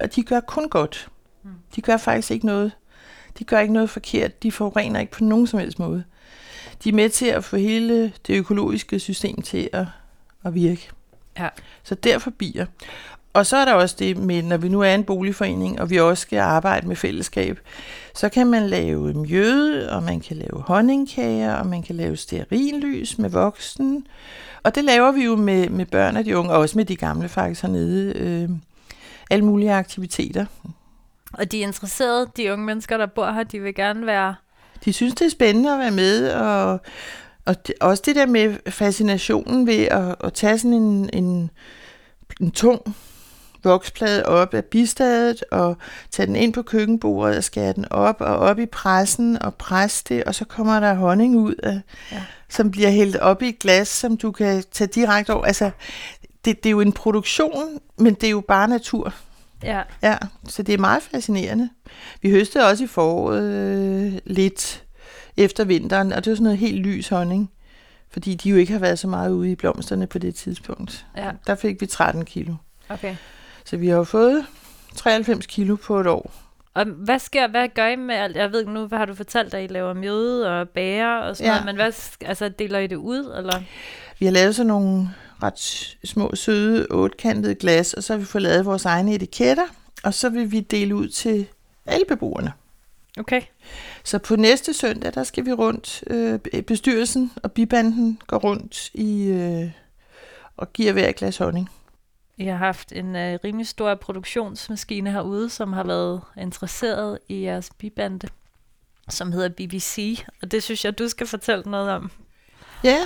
Og 0.00 0.16
de 0.16 0.22
gør 0.22 0.40
kun 0.40 0.68
godt. 0.68 1.08
De 1.76 1.80
gør 1.80 1.96
faktisk 1.96 2.30
ikke 2.30 2.46
noget. 2.46 2.72
De 3.38 3.44
gør 3.44 3.60
ikke 3.60 3.74
noget 3.74 3.90
forkert. 3.90 4.42
De 4.42 4.52
forurener 4.52 5.00
ikke 5.00 5.12
på 5.12 5.24
nogen 5.24 5.46
som 5.46 5.60
helst 5.60 5.78
måde. 5.78 6.04
De 6.84 6.88
er 6.88 6.92
med 6.92 7.08
til 7.08 7.26
at 7.26 7.44
få 7.44 7.56
hele 7.56 8.12
det 8.26 8.38
økologiske 8.38 8.98
system 8.98 9.42
til 9.42 9.68
at, 9.72 9.86
at 10.46 10.54
virke. 10.54 10.90
Ja. 11.38 11.48
Så 11.82 11.94
derfor 11.94 12.30
bier. 12.30 12.66
Og 13.32 13.46
så 13.46 13.56
er 13.56 13.64
der 13.64 13.72
også 13.72 13.96
det 13.98 14.16
med, 14.16 14.42
når 14.42 14.56
vi 14.56 14.68
nu 14.68 14.80
er 14.80 14.94
en 14.94 15.04
boligforening, 15.04 15.80
og 15.80 15.90
vi 15.90 16.00
også 16.00 16.20
skal 16.20 16.38
arbejde 16.38 16.88
med 16.88 16.96
fællesskab, 16.96 17.60
så 18.14 18.28
kan 18.28 18.46
man 18.46 18.66
lave 18.66 19.14
mjøde, 19.14 19.92
og 19.92 20.02
man 20.02 20.20
kan 20.20 20.36
lave 20.36 20.62
honningkager, 20.66 21.54
og 21.54 21.66
man 21.66 21.82
kan 21.82 21.96
lave 21.96 22.16
stearinlys 22.16 23.18
med 23.18 23.30
voksen. 23.30 24.06
Og 24.62 24.74
det 24.74 24.84
laver 24.84 25.12
vi 25.12 25.24
jo 25.24 25.36
med, 25.36 25.68
med 25.68 25.86
børn 25.86 26.16
og 26.16 26.24
de 26.24 26.38
unge, 26.38 26.52
og 26.52 26.58
også 26.58 26.78
med 26.78 26.84
de 26.84 26.96
gamle 26.96 27.28
faktisk 27.28 27.62
hernede. 27.62 28.12
Øh, 28.16 28.48
alle 29.30 29.44
mulige 29.44 29.72
aktiviteter. 29.72 30.46
Og 31.32 31.52
de 31.52 31.62
er 31.62 31.66
interesserede, 31.66 32.26
de 32.36 32.52
unge 32.52 32.64
mennesker, 32.64 32.96
der 32.96 33.06
bor 33.06 33.30
her, 33.30 33.42
de 33.42 33.60
vil 33.60 33.74
gerne 33.74 34.06
være... 34.06 34.34
De 34.84 34.92
synes, 34.92 35.14
det 35.14 35.26
er 35.26 35.30
spændende 35.30 35.72
at 35.72 35.78
være 35.78 35.90
med, 35.90 36.30
og, 36.32 36.80
og 37.46 37.66
det, 37.66 37.74
også 37.80 38.02
det 38.06 38.16
der 38.16 38.26
med 38.26 38.70
fascinationen 38.70 39.66
ved 39.66 39.84
at, 39.84 40.14
at 40.24 40.32
tage 40.32 40.58
sådan 40.58 40.72
en, 40.72 41.10
en, 41.12 41.50
en 42.40 42.50
tung 42.50 42.96
voksplade 43.64 44.26
op 44.26 44.54
af 44.54 44.64
bistadet 44.64 45.44
og 45.50 45.76
tage 46.10 46.26
den 46.26 46.36
ind 46.36 46.52
på 46.52 46.62
køkkenbordet 46.62 47.36
og 47.36 47.44
skære 47.44 47.72
den 47.72 47.86
op 47.90 48.20
og 48.20 48.36
op 48.36 48.58
i 48.58 48.66
pressen 48.66 49.42
og 49.42 49.54
presse 49.54 50.04
det, 50.08 50.24
og 50.24 50.34
så 50.34 50.44
kommer 50.44 50.80
der 50.80 50.94
honning 50.94 51.36
ud, 51.36 51.54
af, 51.62 51.80
ja. 52.12 52.22
som 52.48 52.70
bliver 52.70 52.90
hældt 52.90 53.16
op 53.16 53.42
i 53.42 53.48
et 53.48 53.58
glas, 53.58 53.88
som 53.88 54.16
du 54.16 54.32
kan 54.32 54.64
tage 54.72 54.88
direkte 54.88 55.34
over. 55.34 55.44
Altså, 55.44 55.70
det, 56.44 56.64
det 56.64 56.66
er 56.66 56.70
jo 56.70 56.80
en 56.80 56.92
produktion, 56.92 57.78
men 57.98 58.14
det 58.14 58.24
er 58.24 58.30
jo 58.30 58.40
bare 58.48 58.68
natur. 58.68 59.14
Ja. 59.62 59.82
Ja, 60.02 60.16
så 60.48 60.62
det 60.62 60.74
er 60.74 60.78
meget 60.78 61.02
fascinerende. 61.02 61.70
Vi 62.22 62.30
høstede 62.30 62.68
også 62.68 62.84
i 62.84 62.86
foråret 62.86 63.42
øh, 63.42 64.12
lidt 64.24 64.85
efter 65.36 65.64
vinteren, 65.64 66.12
og 66.12 66.24
det 66.24 66.30
var 66.30 66.34
sådan 66.34 66.44
noget 66.44 66.58
helt 66.58 66.78
lys 66.86 67.08
honning, 67.08 67.50
fordi 68.10 68.34
de 68.34 68.48
jo 68.50 68.56
ikke 68.56 68.72
har 68.72 68.80
været 68.80 68.98
så 68.98 69.08
meget 69.08 69.30
ude 69.30 69.52
i 69.52 69.54
blomsterne 69.54 70.06
på 70.06 70.18
det 70.18 70.34
tidspunkt. 70.34 71.06
Ja. 71.16 71.30
Der 71.46 71.54
fik 71.54 71.80
vi 71.80 71.86
13 71.86 72.24
kilo. 72.24 72.54
Okay. 72.88 73.16
Så 73.64 73.76
vi 73.76 73.88
har 73.88 73.96
jo 73.96 74.04
fået 74.04 74.46
93 74.96 75.46
kilo 75.46 75.76
på 75.76 76.00
et 76.00 76.06
år. 76.06 76.32
Og 76.74 76.84
hvad 76.84 77.18
sker, 77.18 77.48
hvad 77.48 77.68
gør 77.74 77.86
I 77.86 77.96
med 77.96 78.14
alt? 78.14 78.36
Jeg 78.36 78.52
ved 78.52 78.60
ikke 78.60 78.72
nu, 78.72 78.86
hvad 78.86 78.98
har 78.98 79.04
du 79.04 79.14
fortalt 79.14 79.52
dig, 79.52 79.64
I 79.64 79.66
laver 79.66 79.92
mjøde 79.94 80.60
og 80.60 80.68
bager 80.68 81.16
og 81.18 81.36
sådan 81.36 81.52
Ja. 81.52 81.52
noget, 81.52 81.66
men 81.66 81.76
hvad, 81.76 81.92
altså, 82.20 82.48
deler 82.48 82.78
I 82.78 82.86
det 82.86 82.96
ud, 82.96 83.34
eller? 83.38 83.62
Vi 84.18 84.26
har 84.26 84.32
lavet 84.32 84.54
sådan 84.54 84.66
nogle 84.66 85.08
ret 85.42 85.58
små, 86.04 86.30
søde, 86.34 86.86
otkantede 86.90 87.54
glas, 87.54 87.94
og 87.94 88.02
så 88.02 88.12
har 88.12 88.18
vi 88.18 88.24
fået 88.24 88.42
lavet 88.42 88.64
vores 88.66 88.84
egne 88.84 89.14
etiketter, 89.14 89.64
og 90.04 90.14
så 90.14 90.28
vil 90.28 90.52
vi 90.52 90.60
dele 90.60 90.94
ud 90.96 91.08
til 91.08 91.46
alle 91.86 92.04
beboerne. 92.08 92.52
Okay. 93.16 93.42
Så 94.04 94.18
på 94.18 94.36
næste 94.36 94.74
søndag, 94.74 95.14
der 95.14 95.24
skal 95.24 95.46
vi 95.46 95.52
rundt, 95.52 96.04
øh, 96.06 96.62
bestyrelsen 96.62 97.32
og 97.42 97.52
bibanden 97.52 98.20
går 98.26 98.38
rundt 98.38 98.90
i 98.94 99.26
øh, 99.26 99.70
og 100.56 100.72
giver 100.72 100.92
hver 100.92 101.08
et 101.08 101.16
glas 101.16 101.36
honning. 101.36 101.70
I 102.36 102.44
har 102.44 102.56
haft 102.56 102.92
en 102.92 103.16
øh, 103.16 103.38
rimelig 103.44 103.66
stor 103.66 103.94
produktionsmaskine 103.94 105.12
herude, 105.12 105.50
som 105.50 105.72
har 105.72 105.84
været 105.84 106.20
interesseret 106.36 107.18
i 107.28 107.42
jeres 107.42 107.70
bibande, 107.78 108.28
som 109.08 109.32
hedder 109.32 109.48
BBC, 109.48 110.24
og 110.42 110.50
det 110.50 110.62
synes 110.62 110.84
jeg, 110.84 110.98
du 110.98 111.08
skal 111.08 111.26
fortælle 111.26 111.64
noget 111.70 111.90
om. 111.90 112.10
Ja, 112.84 112.98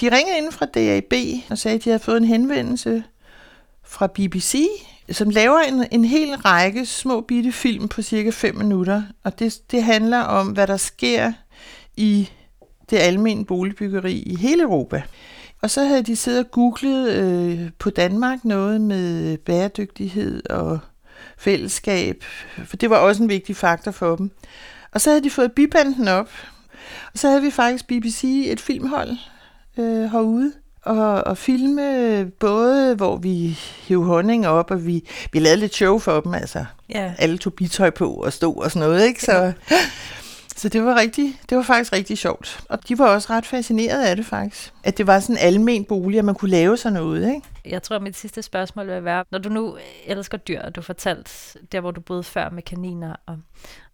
de 0.00 0.16
ringede 0.16 0.38
ind 0.38 0.52
fra 0.52 0.66
DAB 0.66 1.12
og 1.50 1.58
sagde, 1.58 1.74
at 1.74 1.84
de 1.84 1.90
havde 1.90 2.02
fået 2.02 2.16
en 2.16 2.24
henvendelse 2.24 3.04
fra 3.82 4.06
BBC, 4.06 4.54
som 5.10 5.30
laver 5.30 5.58
en, 5.58 5.86
en 5.90 6.04
hel 6.04 6.36
række 6.36 6.86
små 6.86 7.20
bitte 7.20 7.52
film 7.52 7.88
på 7.88 8.02
cirka 8.02 8.30
5 8.30 8.56
minutter. 8.56 9.02
Og 9.24 9.38
det, 9.38 9.58
det 9.70 9.82
handler 9.82 10.20
om, 10.20 10.46
hvad 10.46 10.66
der 10.66 10.76
sker 10.76 11.32
i 11.96 12.30
det 12.90 12.96
almindelige 12.96 13.46
boligbyggeri 13.46 14.12
i 14.12 14.36
hele 14.36 14.62
Europa. 14.62 15.02
Og 15.62 15.70
så 15.70 15.84
havde 15.84 16.02
de 16.02 16.16
siddet 16.16 16.44
og 16.44 16.50
googlet 16.50 17.12
øh, 17.12 17.70
på 17.78 17.90
Danmark 17.90 18.44
noget 18.44 18.80
med 18.80 19.38
bæredygtighed 19.38 20.50
og 20.50 20.78
fællesskab, 21.38 22.24
for 22.64 22.76
det 22.76 22.90
var 22.90 22.96
også 22.96 23.22
en 23.22 23.28
vigtig 23.28 23.56
faktor 23.56 23.90
for 23.90 24.16
dem. 24.16 24.30
Og 24.92 25.00
så 25.00 25.10
havde 25.10 25.24
de 25.24 25.30
fået 25.30 25.52
bibanden 25.52 26.08
op, 26.08 26.30
og 27.12 27.18
så 27.18 27.28
havde 27.28 27.42
vi 27.42 27.50
faktisk 27.50 27.86
BBC 27.86 28.24
et 28.46 28.60
filmhold 28.60 29.16
øh, 29.78 30.12
herude, 30.12 30.52
og, 30.84 31.26
og 31.26 31.38
filme 31.38 32.30
både, 32.30 32.94
hvor 32.94 33.16
vi 33.16 33.58
hævde 33.88 34.04
honning 34.04 34.46
op, 34.46 34.70
og 34.70 34.86
vi, 34.86 35.08
vi 35.32 35.38
lavede 35.38 35.60
lidt 35.60 35.74
show 35.74 35.98
for 35.98 36.20
dem, 36.20 36.34
altså 36.34 36.64
Ja. 36.94 37.14
alle 37.18 37.38
tog 37.38 37.52
bitøj 37.54 37.90
på 37.90 38.12
og 38.12 38.32
stod 38.32 38.56
og 38.56 38.70
sådan 38.70 38.88
noget, 38.88 39.06
ikke? 39.06 39.22
Så, 39.24 39.52
så 40.56 40.68
det 40.68 40.84
var 40.84 40.94
rigtig, 41.00 41.40
det 41.50 41.56
var 41.56 41.62
faktisk 41.62 41.92
rigtig 41.92 42.18
sjovt. 42.18 42.60
Og 42.68 42.88
de 42.88 42.98
var 42.98 43.08
også 43.14 43.32
ret 43.32 43.46
fascineret 43.46 44.02
af 44.04 44.16
det 44.16 44.26
faktisk. 44.26 44.72
At 44.84 44.98
det 44.98 45.06
var 45.06 45.20
sådan 45.20 45.36
en 45.36 45.38
almen 45.42 45.84
bolig, 45.84 46.18
at 46.18 46.24
man 46.24 46.34
kunne 46.34 46.50
lave 46.50 46.76
sådan 46.76 46.92
noget, 46.92 47.28
ikke? 47.34 47.42
Jeg 47.64 47.82
tror, 47.82 47.96
at 47.96 48.02
mit 48.02 48.16
sidste 48.16 48.42
spørgsmål 48.42 48.86
vil 48.88 49.04
være, 49.04 49.24
når 49.30 49.38
du 49.38 49.48
nu 49.48 49.76
elsker 50.06 50.38
dyr, 50.38 50.60
og 50.62 50.74
du 50.76 50.82
fortalt 50.82 51.56
der, 51.72 51.80
hvor 51.80 51.90
du 51.90 52.00
boede 52.00 52.22
før 52.22 52.50
med 52.50 52.62
kaniner, 52.62 53.16
og 53.26 53.36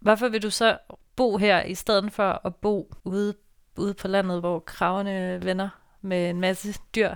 hvorfor 0.01 0.29
vil 0.29 0.43
du 0.43 0.51
så 0.51 0.77
bo 1.17 1.37
her, 1.37 1.63
i 1.63 1.75
stedet 1.75 2.13
for 2.13 2.41
at 2.47 2.55
bo 2.55 2.95
ude, 3.05 3.35
ude 3.77 3.95
på 3.95 4.09
landet, 4.09 4.41
hvor 4.41 4.59
kravene 4.59 5.39
vender 5.43 5.69
med 6.07 6.31
en 6.31 6.41
masse 6.41 6.75
dyr? 6.95 7.11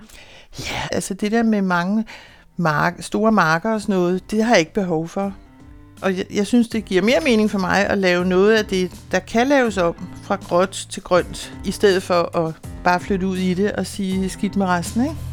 Ja, 0.59 0.87
altså 0.91 1.13
det 1.13 1.31
der 1.31 1.43
med 1.43 1.61
mange 1.61 2.05
mark, 2.57 2.95
store 2.99 3.31
marker 3.31 3.73
og 3.73 3.81
sådan 3.81 3.95
noget, 3.95 4.31
det 4.31 4.43
har 4.43 4.51
jeg 4.51 4.59
ikke 4.59 4.73
behov 4.73 5.07
for. 5.07 5.33
Og 6.01 6.17
jeg, 6.17 6.25
jeg 6.33 6.47
synes, 6.47 6.67
det 6.67 6.85
giver 6.85 7.01
mere 7.01 7.19
mening 7.23 7.51
for 7.51 7.59
mig 7.59 7.87
at 7.87 7.97
lave 7.97 8.25
noget 8.25 8.53
af 8.53 8.65
det, 8.65 8.91
der 9.11 9.19
kan 9.19 9.47
laves 9.47 9.77
om 9.77 9.95
fra 10.23 10.35
gråt 10.35 10.87
til 10.89 11.03
grønt, 11.03 11.53
i 11.65 11.71
stedet 11.71 12.03
for 12.03 12.37
at 12.37 12.55
bare 12.83 12.99
flytte 12.99 13.27
ud 13.27 13.37
i 13.37 13.53
det 13.53 13.71
og 13.71 13.85
sige 13.85 14.29
skidt 14.29 14.55
med 14.55 14.65
resten, 14.65 15.01
ikke? 15.03 15.30